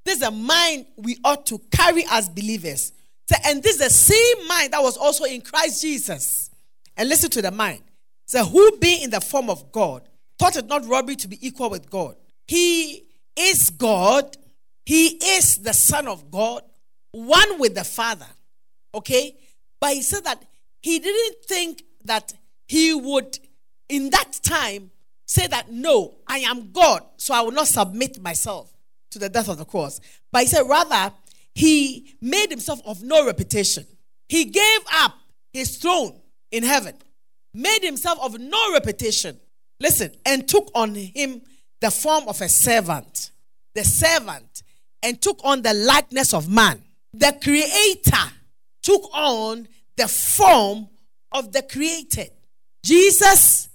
This 0.05 0.17
is 0.17 0.23
a 0.23 0.31
mind 0.31 0.85
we 0.97 1.17
ought 1.23 1.45
to 1.47 1.59
carry 1.71 2.03
as 2.11 2.29
believers. 2.29 2.93
So, 3.29 3.35
and 3.45 3.61
this 3.61 3.75
is 3.75 3.81
the 3.81 3.89
same 3.89 4.47
mind 4.47 4.73
that 4.73 4.81
was 4.81 4.97
also 4.97 5.23
in 5.25 5.41
Christ 5.41 5.81
Jesus. 5.81 6.49
And 6.97 7.07
listen 7.07 7.29
to 7.31 7.41
the 7.41 7.51
mind. 7.51 7.81
So, 8.25 8.43
who 8.43 8.77
being 8.77 9.03
in 9.03 9.09
the 9.11 9.21
form 9.21 9.49
of 9.49 9.71
God, 9.71 10.07
thought 10.37 10.55
it 10.55 10.67
not 10.67 10.85
robbery 10.87 11.15
to 11.17 11.27
be 11.27 11.45
equal 11.45 11.69
with 11.69 11.89
God. 11.89 12.15
He 12.47 13.05
is 13.35 13.69
God. 13.69 14.35
He 14.85 15.07
is 15.07 15.57
the 15.57 15.73
Son 15.73 16.07
of 16.07 16.31
God, 16.31 16.63
one 17.11 17.59
with 17.59 17.75
the 17.75 17.83
Father. 17.83 18.25
Okay? 18.95 19.35
But 19.79 19.93
he 19.93 20.01
said 20.01 20.23
that 20.23 20.43
he 20.81 20.99
didn't 20.99 21.45
think 21.45 21.83
that 22.05 22.33
he 22.67 22.93
would, 22.93 23.37
in 23.87 24.09
that 24.09 24.39
time, 24.41 24.91
say 25.29 25.47
that, 25.47 25.71
no, 25.71 26.15
I 26.27 26.39
am 26.39 26.71
God, 26.71 27.03
so 27.17 27.33
I 27.33 27.41
will 27.41 27.51
not 27.51 27.67
submit 27.67 28.21
myself 28.21 28.73
to 29.11 29.19
the 29.19 29.29
death 29.29 29.49
of 29.49 29.57
the 29.57 29.65
cross. 29.65 29.99
But 30.31 30.41
he 30.41 30.47
said, 30.47 30.63
rather, 30.67 31.13
he 31.53 32.15
made 32.21 32.49
himself 32.49 32.81
of 32.85 33.03
no 33.03 33.25
reputation. 33.25 33.85
He 34.27 34.45
gave 34.45 34.79
up 34.93 35.15
his 35.53 35.77
throne 35.77 36.19
in 36.51 36.63
heaven 36.63 36.95
made 37.53 37.83
himself 37.83 38.19
of 38.21 38.39
no 38.39 38.73
reputation. 38.73 39.39
Listen, 39.79 40.11
and 40.25 40.47
took 40.47 40.69
on 40.75 40.95
him 40.95 41.41
the 41.79 41.91
form 41.91 42.27
of 42.27 42.41
a 42.41 42.49
servant. 42.49 43.31
The 43.75 43.83
servant, 43.83 44.63
and 45.03 45.21
took 45.21 45.39
on 45.43 45.61
the 45.61 45.73
likeness 45.73 46.33
of 46.33 46.49
man. 46.49 46.81
The 47.13 47.37
creator 47.41 48.33
took 48.81 49.03
on 49.13 49.67
the 49.95 50.07
form 50.07 50.89
of 51.31 51.51
the 51.51 51.61
created. 51.61 52.31
Jesus 52.83 53.69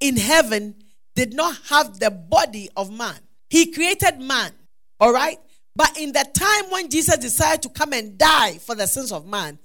in 0.00 0.16
heaven 0.16 0.74
did 1.16 1.34
not 1.34 1.56
have 1.68 1.98
the 1.98 2.10
body 2.10 2.68
of 2.76 2.92
man. 2.92 3.16
He 3.48 3.72
created 3.72 4.20
man, 4.20 4.52
all 5.00 5.12
right? 5.12 5.38
But 5.74 5.98
in 5.98 6.12
the 6.12 6.24
time 6.32 6.70
when 6.70 6.88
Jesus 6.88 7.16
decided 7.16 7.62
to 7.62 7.68
come 7.70 7.92
and 7.92 8.16
die 8.16 8.58
for 8.58 8.74
the 8.74 8.86
sins 8.86 9.10
of 9.10 9.26
man, 9.26 9.58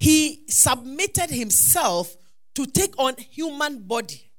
he 0.00 0.44
submitted 0.48 1.30
himself 1.30 2.16
to 2.54 2.66
take 2.66 2.94
on 2.98 3.14
human 3.16 3.82
body, 3.82 4.30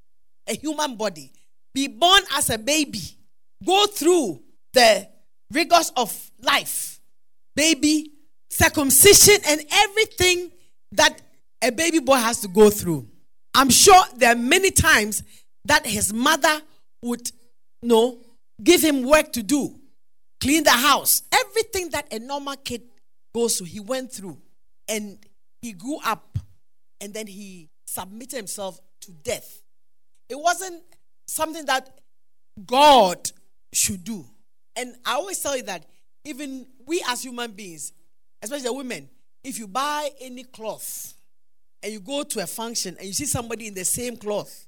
a 0.47 0.55
human 0.55 0.95
body, 0.95 1.31
be 1.73 1.87
born 1.87 2.21
as 2.35 2.49
a 2.49 2.57
baby, 2.57 3.01
go 3.65 3.85
through 3.85 4.41
the 4.73 5.07
rigors 5.51 5.91
of 5.95 6.31
life, 6.41 6.99
baby, 7.55 8.11
circumcision, 8.49 9.37
and 9.47 9.61
everything 9.71 10.51
that 10.93 11.21
a 11.61 11.71
baby 11.71 11.99
boy 11.99 12.15
has 12.15 12.41
to 12.41 12.47
go 12.47 12.69
through. 12.69 13.07
I'm 13.53 13.69
sure 13.69 14.03
there 14.15 14.31
are 14.33 14.37
many 14.37 14.71
times 14.71 15.23
that 15.65 15.85
his 15.85 16.13
mother 16.13 16.61
would 17.01 17.29
you 17.81 17.89
know 17.89 18.19
give 18.63 18.81
him 18.83 19.03
work 19.03 19.31
to 19.33 19.43
do, 19.43 19.75
clean 20.39 20.63
the 20.63 20.71
house, 20.71 21.23
everything 21.31 21.89
that 21.89 22.11
a 22.13 22.19
normal 22.19 22.55
kid 22.55 22.83
goes 23.33 23.57
through, 23.57 23.67
he 23.67 23.79
went 23.79 24.11
through. 24.11 24.37
And 24.87 25.17
he 25.61 25.73
grew 25.73 25.97
up 26.05 26.37
and 27.01 27.13
then 27.13 27.27
he 27.27 27.69
submitted 27.85 28.37
himself 28.37 28.79
to 29.01 29.11
death. 29.11 29.61
It 30.29 30.39
wasn't 30.39 30.83
something 31.27 31.65
that 31.65 31.99
God 32.65 33.29
should 33.73 34.03
do. 34.03 34.25
And 34.75 34.95
I 35.05 35.15
always 35.15 35.39
tell 35.39 35.57
you 35.57 35.63
that 35.63 35.85
even 36.23 36.67
we 36.85 37.03
as 37.07 37.23
human 37.23 37.51
beings, 37.51 37.93
especially 38.41 38.69
women, 38.69 39.09
if 39.43 39.59
you 39.59 39.67
buy 39.67 40.09
any 40.21 40.43
cloth 40.43 41.13
and 41.83 41.91
you 41.91 41.99
go 41.99 42.23
to 42.23 42.41
a 42.41 42.47
function 42.47 42.95
and 42.97 43.07
you 43.07 43.13
see 43.13 43.25
somebody 43.25 43.67
in 43.67 43.73
the 43.73 43.85
same 43.85 44.17
cloth, 44.17 44.64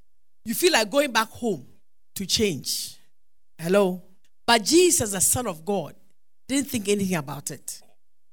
you 0.48 0.54
feel 0.54 0.72
like 0.72 0.88
going 0.90 1.12
back 1.12 1.28
home 1.28 1.66
to 2.14 2.24
change. 2.24 2.96
Hello? 3.58 4.02
But 4.46 4.64
Jesus, 4.64 5.12
the 5.12 5.20
Son 5.20 5.46
of 5.46 5.62
God, 5.62 5.94
didn't 6.48 6.70
think 6.70 6.88
anything 6.88 7.16
about 7.16 7.50
it. 7.50 7.82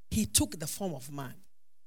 He 0.09 0.25
took 0.25 0.57
the 0.57 0.65
form 0.65 0.93
of 0.93 1.11
man, 1.11 1.33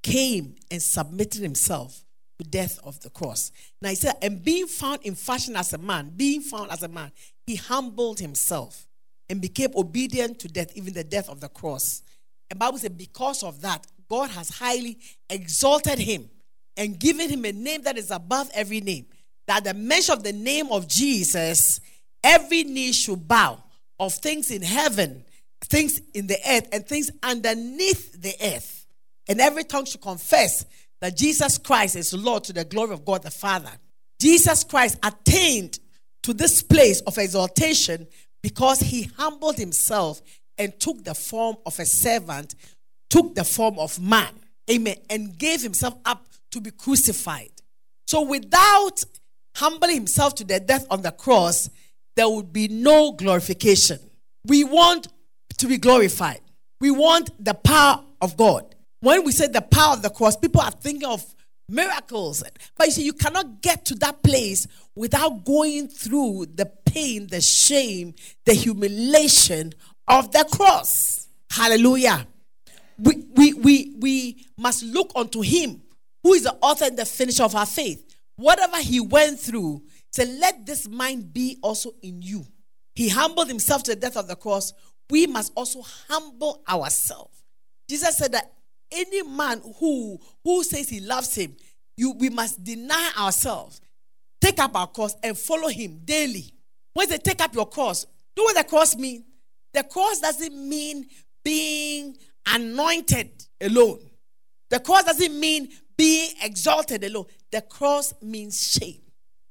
came 0.02 0.56
and 0.70 0.82
submitted 0.82 1.40
himself 1.40 2.04
to 2.38 2.46
death 2.46 2.78
of 2.84 3.00
the 3.00 3.08
cross. 3.08 3.52
Now 3.80 3.88
he 3.88 3.94
said, 3.94 4.16
and 4.20 4.44
being 4.44 4.66
found 4.66 5.00
in 5.02 5.14
fashion 5.14 5.56
as 5.56 5.72
a 5.72 5.78
man, 5.78 6.12
being 6.14 6.42
found 6.42 6.70
as 6.72 6.82
a 6.82 6.88
man, 6.88 7.10
he 7.46 7.56
humbled 7.56 8.20
himself 8.20 8.86
and 9.30 9.40
became 9.40 9.70
obedient 9.74 10.40
to 10.40 10.48
death, 10.48 10.76
even 10.76 10.92
the 10.92 11.04
death 11.04 11.30
of 11.30 11.40
the 11.40 11.48
cross. 11.48 12.02
And 12.50 12.58
Bible 12.58 12.76
said, 12.76 12.98
because 12.98 13.42
of 13.42 13.62
that, 13.62 13.86
God 14.10 14.28
has 14.28 14.50
highly 14.50 14.98
exalted 15.30 15.98
him 15.98 16.28
and 16.76 17.00
given 17.00 17.30
him 17.30 17.46
a 17.46 17.52
name 17.52 17.80
that 17.84 17.96
is 17.96 18.10
above 18.10 18.50
every 18.52 18.82
name. 18.82 19.06
That 19.48 19.64
the 19.64 19.74
mention 19.74 20.12
of 20.12 20.22
the 20.22 20.32
name 20.32 20.70
of 20.70 20.86
Jesus, 20.86 21.80
every 22.22 22.64
knee 22.64 22.92
should 22.92 23.26
bow 23.26 23.58
of 23.98 24.12
things 24.12 24.50
in 24.50 24.62
heaven, 24.62 25.24
things 25.64 26.00
in 26.14 26.28
the 26.28 26.38
earth, 26.48 26.68
and 26.70 26.86
things 26.86 27.10
underneath 27.22 28.12
the 28.20 28.34
earth. 28.40 28.86
And 29.26 29.40
every 29.40 29.64
tongue 29.64 29.86
should 29.86 30.02
confess 30.02 30.64
that 31.00 31.16
Jesus 31.16 31.58
Christ 31.58 31.96
is 31.96 32.12
Lord 32.12 32.44
to 32.44 32.52
the 32.52 32.64
glory 32.64 32.92
of 32.92 33.04
God 33.04 33.22
the 33.22 33.30
Father. 33.30 33.70
Jesus 34.20 34.64
Christ 34.64 34.98
attained 35.02 35.78
to 36.22 36.34
this 36.34 36.62
place 36.62 37.00
of 37.02 37.16
exaltation 37.18 38.06
because 38.42 38.80
he 38.80 39.04
humbled 39.16 39.56
himself 39.56 40.20
and 40.58 40.78
took 40.78 41.04
the 41.04 41.14
form 41.14 41.56
of 41.64 41.78
a 41.78 41.86
servant, 41.86 42.54
took 43.08 43.34
the 43.34 43.44
form 43.44 43.78
of 43.78 43.98
man. 44.00 44.34
Amen. 44.70 44.96
And 45.08 45.38
gave 45.38 45.62
himself 45.62 45.94
up 46.04 46.26
to 46.50 46.60
be 46.60 46.70
crucified. 46.70 47.50
So 48.06 48.22
without 48.22 49.04
humbling 49.58 49.96
himself 49.96 50.34
to 50.36 50.44
the 50.44 50.60
death 50.60 50.86
on 50.90 51.02
the 51.02 51.10
cross, 51.10 51.68
there 52.16 52.28
would 52.28 52.52
be 52.52 52.68
no 52.68 53.12
glorification. 53.12 53.98
We 54.44 54.64
want 54.64 55.08
to 55.58 55.66
be 55.66 55.78
glorified. 55.78 56.40
We 56.80 56.90
want 56.92 57.30
the 57.44 57.54
power 57.54 58.04
of 58.20 58.36
God. 58.36 58.74
When 59.00 59.24
we 59.24 59.32
say 59.32 59.48
the 59.48 59.62
power 59.62 59.94
of 59.94 60.02
the 60.02 60.10
cross, 60.10 60.36
people 60.36 60.60
are 60.60 60.70
thinking 60.70 61.08
of 61.08 61.24
miracles. 61.68 62.42
But 62.76 62.86
you 62.86 62.92
see, 62.92 63.04
you 63.04 63.12
cannot 63.12 63.60
get 63.60 63.84
to 63.86 63.94
that 63.96 64.22
place 64.22 64.66
without 64.94 65.44
going 65.44 65.88
through 65.88 66.46
the 66.54 66.66
pain, 66.86 67.26
the 67.26 67.40
shame, 67.40 68.14
the 68.44 68.54
humiliation 68.54 69.72
of 70.06 70.30
the 70.32 70.46
cross. 70.50 71.26
Hallelujah. 71.50 72.26
we, 72.98 73.24
we, 73.34 73.54
we, 73.54 73.94
we 73.98 74.46
must 74.56 74.82
look 74.84 75.12
unto 75.14 75.40
him 75.40 75.82
who 76.22 76.34
is 76.34 76.44
the 76.44 76.56
author 76.60 76.86
and 76.86 76.96
the 76.96 77.06
finisher 77.06 77.44
of 77.44 77.54
our 77.54 77.66
faith. 77.66 78.07
Whatever 78.38 78.76
he 78.76 79.00
went 79.00 79.40
through, 79.40 79.82
so 80.12 80.22
let 80.22 80.64
this 80.64 80.86
mind 80.86 81.32
be 81.32 81.58
also 81.60 81.90
in 82.02 82.22
you. 82.22 82.46
He 82.94 83.08
humbled 83.08 83.48
himself 83.48 83.82
to 83.84 83.90
the 83.96 84.00
death 84.00 84.16
of 84.16 84.28
the 84.28 84.36
cross. 84.36 84.72
We 85.10 85.26
must 85.26 85.52
also 85.56 85.82
humble 86.08 86.62
ourselves. 86.68 87.42
Jesus 87.90 88.16
said 88.16 88.32
that 88.32 88.52
any 88.92 89.22
man 89.22 89.60
who 89.80 90.20
who 90.44 90.62
says 90.62 90.88
he 90.88 91.00
loves 91.00 91.34
him, 91.34 91.56
you 91.96 92.12
we 92.12 92.30
must 92.30 92.62
deny 92.62 93.10
ourselves, 93.18 93.80
take 94.40 94.60
up 94.60 94.76
our 94.76 94.86
cross, 94.86 95.16
and 95.24 95.36
follow 95.36 95.68
him 95.68 96.02
daily. 96.04 96.54
When 96.94 97.08
they 97.08 97.18
take 97.18 97.42
up 97.42 97.54
your 97.56 97.68
cross, 97.68 98.06
do 98.36 98.44
what 98.44 98.56
the 98.56 98.62
cross 98.62 98.96
mean? 98.96 99.24
The 99.74 99.82
cross 99.82 100.20
doesn't 100.20 100.54
mean 100.54 101.06
being 101.44 102.16
anointed 102.46 103.30
alone. 103.60 103.98
The 104.70 104.78
cross 104.78 105.04
doesn't 105.04 105.38
mean 105.40 105.70
being 105.98 106.30
exalted 106.42 107.04
alone. 107.04 107.26
The 107.50 107.60
cross 107.60 108.14
means 108.22 108.58
shame. 108.58 109.02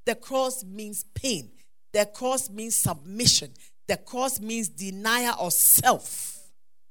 The 0.07 0.15
cross 0.15 0.63
means 0.63 1.03
pain. 1.13 1.51
The 1.93 2.05
cross 2.05 2.49
means 2.49 2.77
submission. 2.77 3.51
The 3.87 3.97
cross 3.97 4.39
means 4.39 4.69
denial 4.69 5.35
of 5.39 5.53
self. 5.53 6.39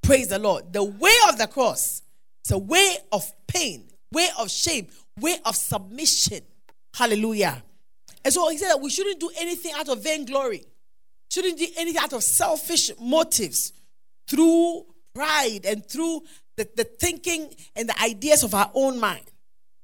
Praise 0.03 0.29
the 0.29 0.39
Lord. 0.39 0.73
The 0.73 0.85
way 0.85 1.15
of 1.29 1.39
the 1.39 1.47
cross 1.47 2.03
is 2.45 2.53
a 2.53 2.59
way 2.59 2.97
of 3.11 3.25
pain, 3.49 3.89
way 4.13 4.29
of 4.39 4.51
shame, 4.51 4.89
way 5.19 5.37
of 5.45 5.57
submission. 5.57 6.41
Hallelujah. 6.95 7.63
And 8.25 8.33
so 8.33 8.49
he 8.51 8.59
said 8.59 8.69
that 8.69 8.81
we 8.81 8.91
shouldn't 8.91 9.21
do 9.21 9.31
anything 9.39 9.73
out 9.75 9.89
of 9.89 10.03
vainglory, 10.03 10.65
shouldn't 11.31 11.59
do 11.59 11.67
anything 11.77 12.03
out 12.03 12.13
of 12.13 12.23
selfish 12.23 12.91
motives 13.01 13.73
through 14.29 14.85
pride 15.15 15.61
and 15.65 15.89
through 15.89 16.23
the, 16.57 16.69
the 16.77 16.85
thinking 16.85 17.55
and 17.75 17.89
the 17.89 18.03
ideas 18.03 18.43
of 18.43 18.55
our 18.55 18.71
own 18.75 18.99
mind 19.01 19.31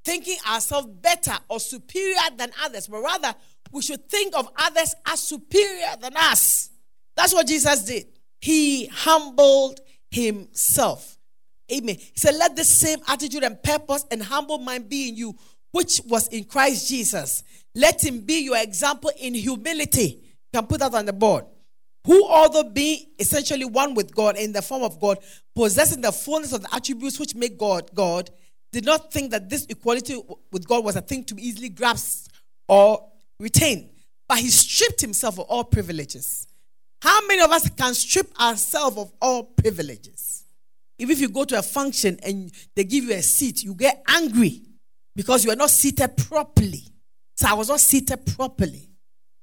thinking 0.05 0.37
ourselves 0.51 0.89
better 1.01 1.35
or 1.49 1.61
superior 1.61 2.17
than 2.37 2.51
others, 2.63 2.89
but 2.89 3.03
rather 3.03 3.35
we 3.71 3.83
should 3.83 4.09
think 4.09 4.37
of 4.37 4.49
others 4.57 4.95
as 5.07 5.21
superior 5.21 5.97
than 6.01 6.17
us. 6.17 6.71
That's 7.17 7.33
what 7.33 7.47
Jesus 7.47 7.85
did. 7.85 8.07
He 8.41 8.87
humbled 8.87 9.81
himself. 10.11 11.17
Amen. 11.73 11.97
He 11.97 12.13
said, 12.17 12.35
Let 12.37 12.57
the 12.57 12.65
same 12.65 12.99
attitude 13.09 13.45
and 13.45 13.63
purpose 13.63 14.05
and 14.11 14.23
humble 14.23 14.59
mind 14.59 14.89
be 14.89 15.09
in 15.09 15.17
you, 15.17 15.35
which 15.71 16.01
was 16.07 16.29
in 16.29 16.45
Christ 16.45 16.89
Jesus. 16.89 17.43
Let 17.75 18.05
him 18.05 18.21
be 18.21 18.41
your 18.41 18.59
example 18.59 19.11
in 19.19 19.35
humility. 19.35 20.21
You 20.53 20.61
can 20.61 20.67
put 20.67 20.81
that 20.81 20.95
on 20.95 21.07
the 21.07 21.13
board. 21.13 21.45
Who, 22.05 22.27
although 22.27 22.65
being 22.65 23.07
essentially 23.19 23.65
one 23.65 23.95
with 23.95 24.15
God 24.15 24.37
in 24.37 24.53
the 24.53 24.61
form 24.61 24.83
of 24.83 25.01
God, 25.01 25.19
possessing 25.55 26.01
the 26.01 26.13
fullness 26.13 26.53
of 26.53 26.63
the 26.63 26.75
attributes 26.75 27.19
which 27.21 27.35
make 27.35 27.57
God 27.57 27.91
God, 27.95 28.29
did 28.73 28.85
not 28.87 29.13
think 29.13 29.31
that 29.31 29.49
this 29.49 29.67
equality 29.67 30.21
with 30.51 30.67
God 30.67 30.85
was 30.85 30.97
a 30.97 31.03
thing 31.03 31.25
to 31.25 31.35
be 31.35 31.47
easily 31.47 31.69
grasped 31.69 32.31
or 32.69 33.09
retained, 33.39 33.91
but 34.29 34.39
he 34.39 34.49
stripped 34.49 35.01
himself 35.01 35.39
of 35.39 35.47
all 35.47 35.65
privileges. 35.65 36.47
How 37.03 37.27
many 37.27 37.43
of 37.43 37.51
us 37.51 37.69
can 37.71 37.95
strip 37.95 38.29
ourselves 38.41 38.97
of 38.97 39.13
all 39.21 39.45
privileges? 39.45 40.45
Even 40.99 41.13
if 41.17 41.21
you 41.21 41.29
go 41.29 41.45
to 41.45 41.59
a 41.59 41.63
function 41.63 42.19
and 42.25 42.51
they 42.75 42.85
give 42.85 43.05
you 43.05 43.15
a 43.15 43.23
seat, 43.23 43.63
you 43.63 43.75
get 43.75 44.03
angry 44.09 44.63
because 45.15 45.45
you 45.45 45.51
are 45.51 45.57
not 45.57 45.71
seated 45.71 46.17
properly. 46.17 46.85
So 47.35 47.49
I 47.49 47.55
was 47.55 47.69
not 47.69 47.81
seated 47.81 48.25
properly. 48.37 48.89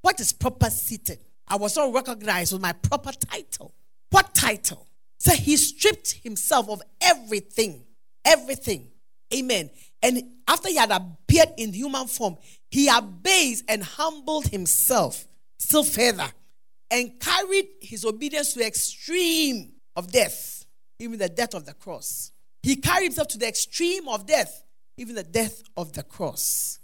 What 0.02 0.20
is 0.20 0.32
proper 0.32 0.70
seated? 0.70 1.20
I 1.48 1.58
was 1.58 1.76
not 1.76 1.94
recognized 1.94 2.54
with 2.54 2.62
my 2.62 2.74
proper 2.74 3.12
title. 3.12 3.74
What 4.10 4.34
title? 4.34 4.88
So 5.20 5.34
he 5.34 5.58
stripped 5.58 6.14
himself 6.24 6.70
of 6.70 6.82
everything. 7.02 7.84
Everything. 8.24 8.89
Amen. 9.34 9.70
And 10.02 10.24
after 10.48 10.70
he 10.70 10.76
had 10.76 10.92
appeared 10.92 11.50
in 11.58 11.74
human 11.74 12.08
form, 12.08 12.38
he 12.70 12.88
abased 12.88 13.66
and 13.68 13.84
humbled 13.84 14.48
himself 14.48 15.28
still 15.58 15.84
further 15.84 16.28
and 16.90 17.20
carried 17.20 17.68
his 17.82 18.06
obedience 18.06 18.54
to 18.54 18.60
the 18.60 18.66
extreme 18.66 19.74
of 19.96 20.12
death, 20.12 20.66
even 21.00 21.20
the 21.20 21.30
death 21.30 21.54
of 21.54 21.66
the 21.66 21.74
cross. 21.74 22.32
He 22.64 22.76
carried 22.76 23.06
himself 23.06 23.28
to 23.30 23.38
the 23.38 23.48
extreme 23.48 24.08
of 24.08 24.26
death, 24.26 24.64
even 24.98 25.16
the 25.16 25.24
death 25.24 25.62
of 25.78 25.94
the 25.94 26.04
cross. 26.04 26.80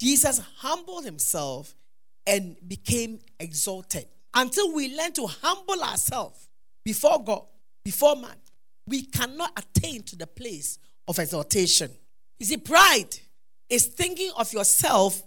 Jesus 0.00 0.40
humbled 0.56 1.04
himself 1.04 1.74
and 2.26 2.56
became 2.66 3.18
exalted. 3.40 4.06
Until 4.34 4.72
we 4.72 4.96
learn 4.96 5.12
to 5.12 5.26
humble 5.26 5.82
ourselves 5.82 6.48
before 6.84 7.22
God, 7.22 7.44
before 7.84 8.16
man, 8.16 8.36
we 8.86 9.02
cannot 9.02 9.52
attain 9.56 10.02
to 10.04 10.16
the 10.16 10.26
place 10.26 10.78
of 11.08 11.18
exaltation. 11.18 11.90
You 12.38 12.46
see, 12.46 12.56
pride 12.56 13.18
is 13.68 13.86
thinking 13.86 14.30
of 14.36 14.52
yourself 14.52 15.22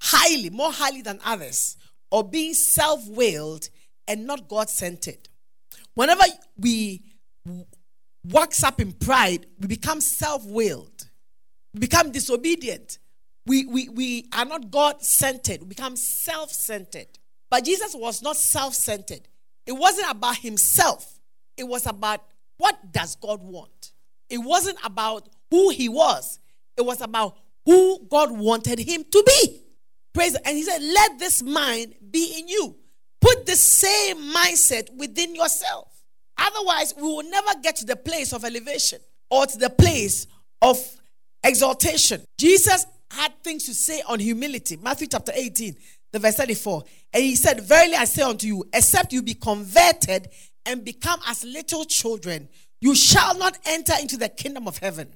highly, 0.00 0.50
more 0.50 0.72
highly 0.72 1.02
than 1.02 1.18
others, 1.24 1.76
or 2.10 2.22
being 2.22 2.54
self 2.54 3.06
willed 3.08 3.68
and 4.06 4.26
not 4.26 4.48
God 4.48 4.68
centered. 4.68 5.28
Whenever 5.94 6.24
we 6.58 7.02
wax 8.24 8.62
up 8.62 8.80
in 8.80 8.92
pride, 8.92 9.46
we 9.58 9.68
become 9.68 10.00
self 10.00 10.44
willed, 10.44 11.08
become 11.78 12.10
disobedient. 12.10 12.98
We, 13.46 13.66
we, 13.66 13.88
we 13.90 14.28
are 14.32 14.46
not 14.46 14.70
God 14.70 15.02
centered, 15.02 15.60
we 15.62 15.68
become 15.68 15.96
self 15.96 16.50
centered. 16.50 17.08
But 17.50 17.64
Jesus 17.64 17.94
was 17.94 18.22
not 18.22 18.36
self 18.36 18.74
centered. 18.74 19.28
It 19.66 19.72
wasn't 19.72 20.10
about 20.10 20.36
himself, 20.38 21.20
it 21.56 21.64
was 21.64 21.86
about 21.86 22.24
what 22.56 22.92
does 22.92 23.16
God 23.16 23.42
want? 23.42 23.83
It 24.28 24.38
wasn't 24.38 24.78
about 24.84 25.28
who 25.50 25.70
he 25.70 25.88
was, 25.88 26.38
it 26.76 26.82
was 26.84 27.00
about 27.00 27.36
who 27.64 28.06
God 28.08 28.30
wanted 28.30 28.78
him 28.78 29.04
to 29.10 29.22
be. 29.26 29.60
Praise. 30.12 30.36
And 30.36 30.56
he 30.56 30.62
said, 30.62 30.80
Let 30.80 31.18
this 31.18 31.42
mind 31.42 31.94
be 32.10 32.38
in 32.38 32.48
you. 32.48 32.76
Put 33.20 33.46
the 33.46 33.56
same 33.56 34.18
mindset 34.32 34.94
within 34.96 35.34
yourself. 35.34 35.88
Otherwise, 36.36 36.94
we 36.96 37.02
will 37.02 37.22
never 37.22 37.58
get 37.62 37.76
to 37.76 37.86
the 37.86 37.96
place 37.96 38.32
of 38.32 38.44
elevation 38.44 38.98
or 39.30 39.46
to 39.46 39.58
the 39.58 39.70
place 39.70 40.26
of 40.60 40.78
exaltation. 41.42 42.22
Jesus 42.38 42.86
had 43.10 43.32
things 43.42 43.64
to 43.66 43.74
say 43.74 44.02
on 44.08 44.18
humility. 44.18 44.76
Matthew 44.76 45.06
chapter 45.06 45.32
18, 45.34 45.74
the 46.12 46.18
verse 46.18 46.36
34. 46.36 46.82
And 47.12 47.22
he 47.22 47.34
said, 47.36 47.60
Verily 47.62 47.94
I 47.94 48.04
say 48.04 48.22
unto 48.22 48.46
you, 48.46 48.64
except 48.72 49.12
you 49.12 49.22
be 49.22 49.34
converted 49.34 50.28
and 50.66 50.84
become 50.84 51.20
as 51.26 51.44
little 51.44 51.84
children, 51.84 52.48
you 52.80 52.94
shall 52.94 53.36
not 53.38 53.58
enter 53.66 53.94
into 54.00 54.16
the 54.16 54.28
kingdom 54.28 54.68
of 54.68 54.78
heaven. 54.78 55.08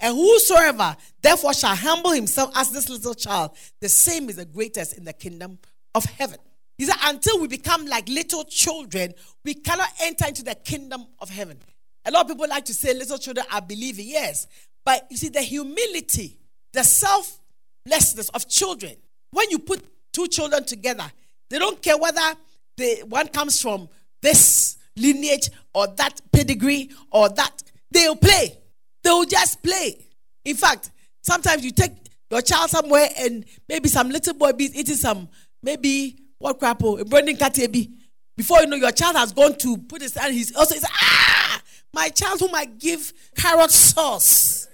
And 0.00 0.16
whosoever 0.16 0.96
therefore 1.22 1.54
shall 1.54 1.76
humble 1.76 2.10
himself 2.10 2.50
as 2.56 2.70
this 2.70 2.88
little 2.88 3.14
child, 3.14 3.52
the 3.80 3.88
same 3.88 4.28
is 4.28 4.36
the 4.36 4.44
greatest 4.44 4.96
in 4.96 5.04
the 5.04 5.12
kingdom 5.12 5.58
of 5.94 6.04
heaven. 6.04 6.38
He 6.76 6.84
said, 6.84 6.96
until 7.04 7.40
we 7.40 7.46
become 7.46 7.86
like 7.86 8.08
little 8.08 8.44
children, 8.44 9.14
we 9.44 9.54
cannot 9.54 9.88
enter 10.00 10.26
into 10.26 10.42
the 10.42 10.56
kingdom 10.56 11.06
of 11.20 11.30
heaven. 11.30 11.58
A 12.04 12.10
lot 12.10 12.22
of 12.22 12.28
people 12.28 12.48
like 12.48 12.64
to 12.66 12.74
say 12.74 12.92
little 12.92 13.18
children 13.18 13.46
are 13.52 13.62
believing, 13.62 14.08
yes. 14.08 14.46
But 14.84 15.06
you 15.10 15.16
see, 15.16 15.28
the 15.28 15.40
humility, 15.40 16.36
the 16.72 16.82
selflessness 16.82 18.28
of 18.30 18.48
children, 18.48 18.96
when 19.30 19.50
you 19.50 19.58
put 19.58 19.82
two 20.12 20.26
children 20.28 20.64
together, 20.64 21.10
they 21.48 21.58
don't 21.58 21.80
care 21.80 21.96
whether 21.96 22.34
the 22.76 23.04
one 23.08 23.28
comes 23.28 23.62
from 23.62 23.88
this 24.20 24.76
lineage 24.96 25.50
or 25.74 25.86
that 25.88 26.20
pedigree 26.32 26.90
or 27.10 27.28
that. 27.30 27.62
They'll 27.90 28.16
play. 28.16 28.58
They'll 29.02 29.24
just 29.24 29.62
play. 29.62 30.06
In 30.44 30.56
fact, 30.56 30.90
sometimes 31.22 31.64
you 31.64 31.70
take 31.70 31.92
your 32.30 32.42
child 32.42 32.70
somewhere 32.70 33.08
and 33.18 33.44
maybe 33.68 33.88
some 33.88 34.10
little 34.10 34.34
boy 34.34 34.52
be 34.52 34.64
eating 34.74 34.96
some, 34.96 35.28
maybe 35.62 36.16
what 36.38 36.58
crap, 36.58 36.82
oh, 36.82 37.02
Brendan 37.04 37.36
Katebi. 37.36 37.92
Before 38.36 38.60
you 38.60 38.66
know, 38.66 38.76
your 38.76 38.90
child 38.90 39.16
has 39.16 39.32
gone 39.32 39.56
to 39.58 39.76
put 39.76 40.02
his 40.02 40.14
hand, 40.14 40.34
he's 40.34 40.54
also, 40.56 40.74
he's, 40.74 40.84
ah, 40.84 41.62
my 41.92 42.08
child 42.08 42.40
whom 42.40 42.54
I 42.54 42.64
give 42.64 43.12
carrot 43.36 43.70
sauce. 43.70 44.68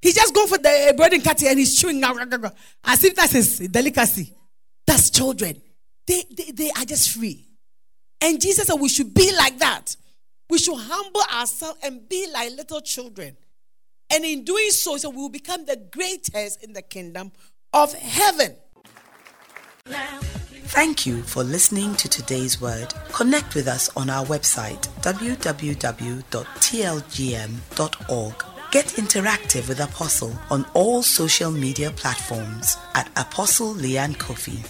He's 0.00 0.14
just 0.14 0.32
going 0.32 0.46
for 0.46 0.58
the 0.58 0.94
bread 0.96 1.12
and 1.14 1.24
cat 1.24 1.42
and 1.42 1.58
he's 1.58 1.80
chewing 1.80 2.02
as 2.04 3.02
if 3.02 3.14
that's 3.16 3.32
his 3.32 3.58
delicacy. 3.58 4.32
That's 4.86 5.10
children. 5.10 5.60
They, 6.06 6.22
they, 6.30 6.50
they 6.52 6.70
are 6.70 6.84
just 6.84 7.10
free. 7.16 7.44
And 8.20 8.40
Jesus 8.40 8.66
said 8.66 8.80
we 8.80 8.88
should 8.88 9.12
be 9.14 9.34
like 9.36 9.58
that. 9.58 9.96
We 10.48 10.58
should 10.58 10.78
humble 10.78 11.22
ourselves 11.32 11.78
and 11.82 12.08
be 12.08 12.30
like 12.32 12.52
little 12.52 12.80
children. 12.80 13.36
And 14.10 14.24
in 14.24 14.44
doing 14.44 14.70
so, 14.70 14.96
so 14.96 15.10
we 15.10 15.16
will 15.16 15.28
become 15.28 15.66
the 15.66 15.76
greatest 15.92 16.62
in 16.62 16.72
the 16.72 16.82
kingdom 16.82 17.32
of 17.72 17.92
heaven. 17.94 18.54
Thank 20.68 21.06
you 21.06 21.22
for 21.22 21.42
listening 21.44 21.94
to 21.96 22.08
today's 22.08 22.60
word. 22.60 22.92
Connect 23.12 23.54
with 23.54 23.68
us 23.68 23.88
on 23.96 24.10
our 24.10 24.24
website 24.26 24.88
www.tlgm.org. 25.02 26.24
Get 28.72 28.86
interactive 28.86 29.68
with 29.68 29.80
Apostle 29.80 30.36
on 30.50 30.66
all 30.74 31.02
social 31.02 31.50
media 31.52 31.90
platforms 31.92 32.76
at 32.94 33.08
Apostle 33.16 33.74
Leanne 33.74 34.16
Kofi. 34.16 34.64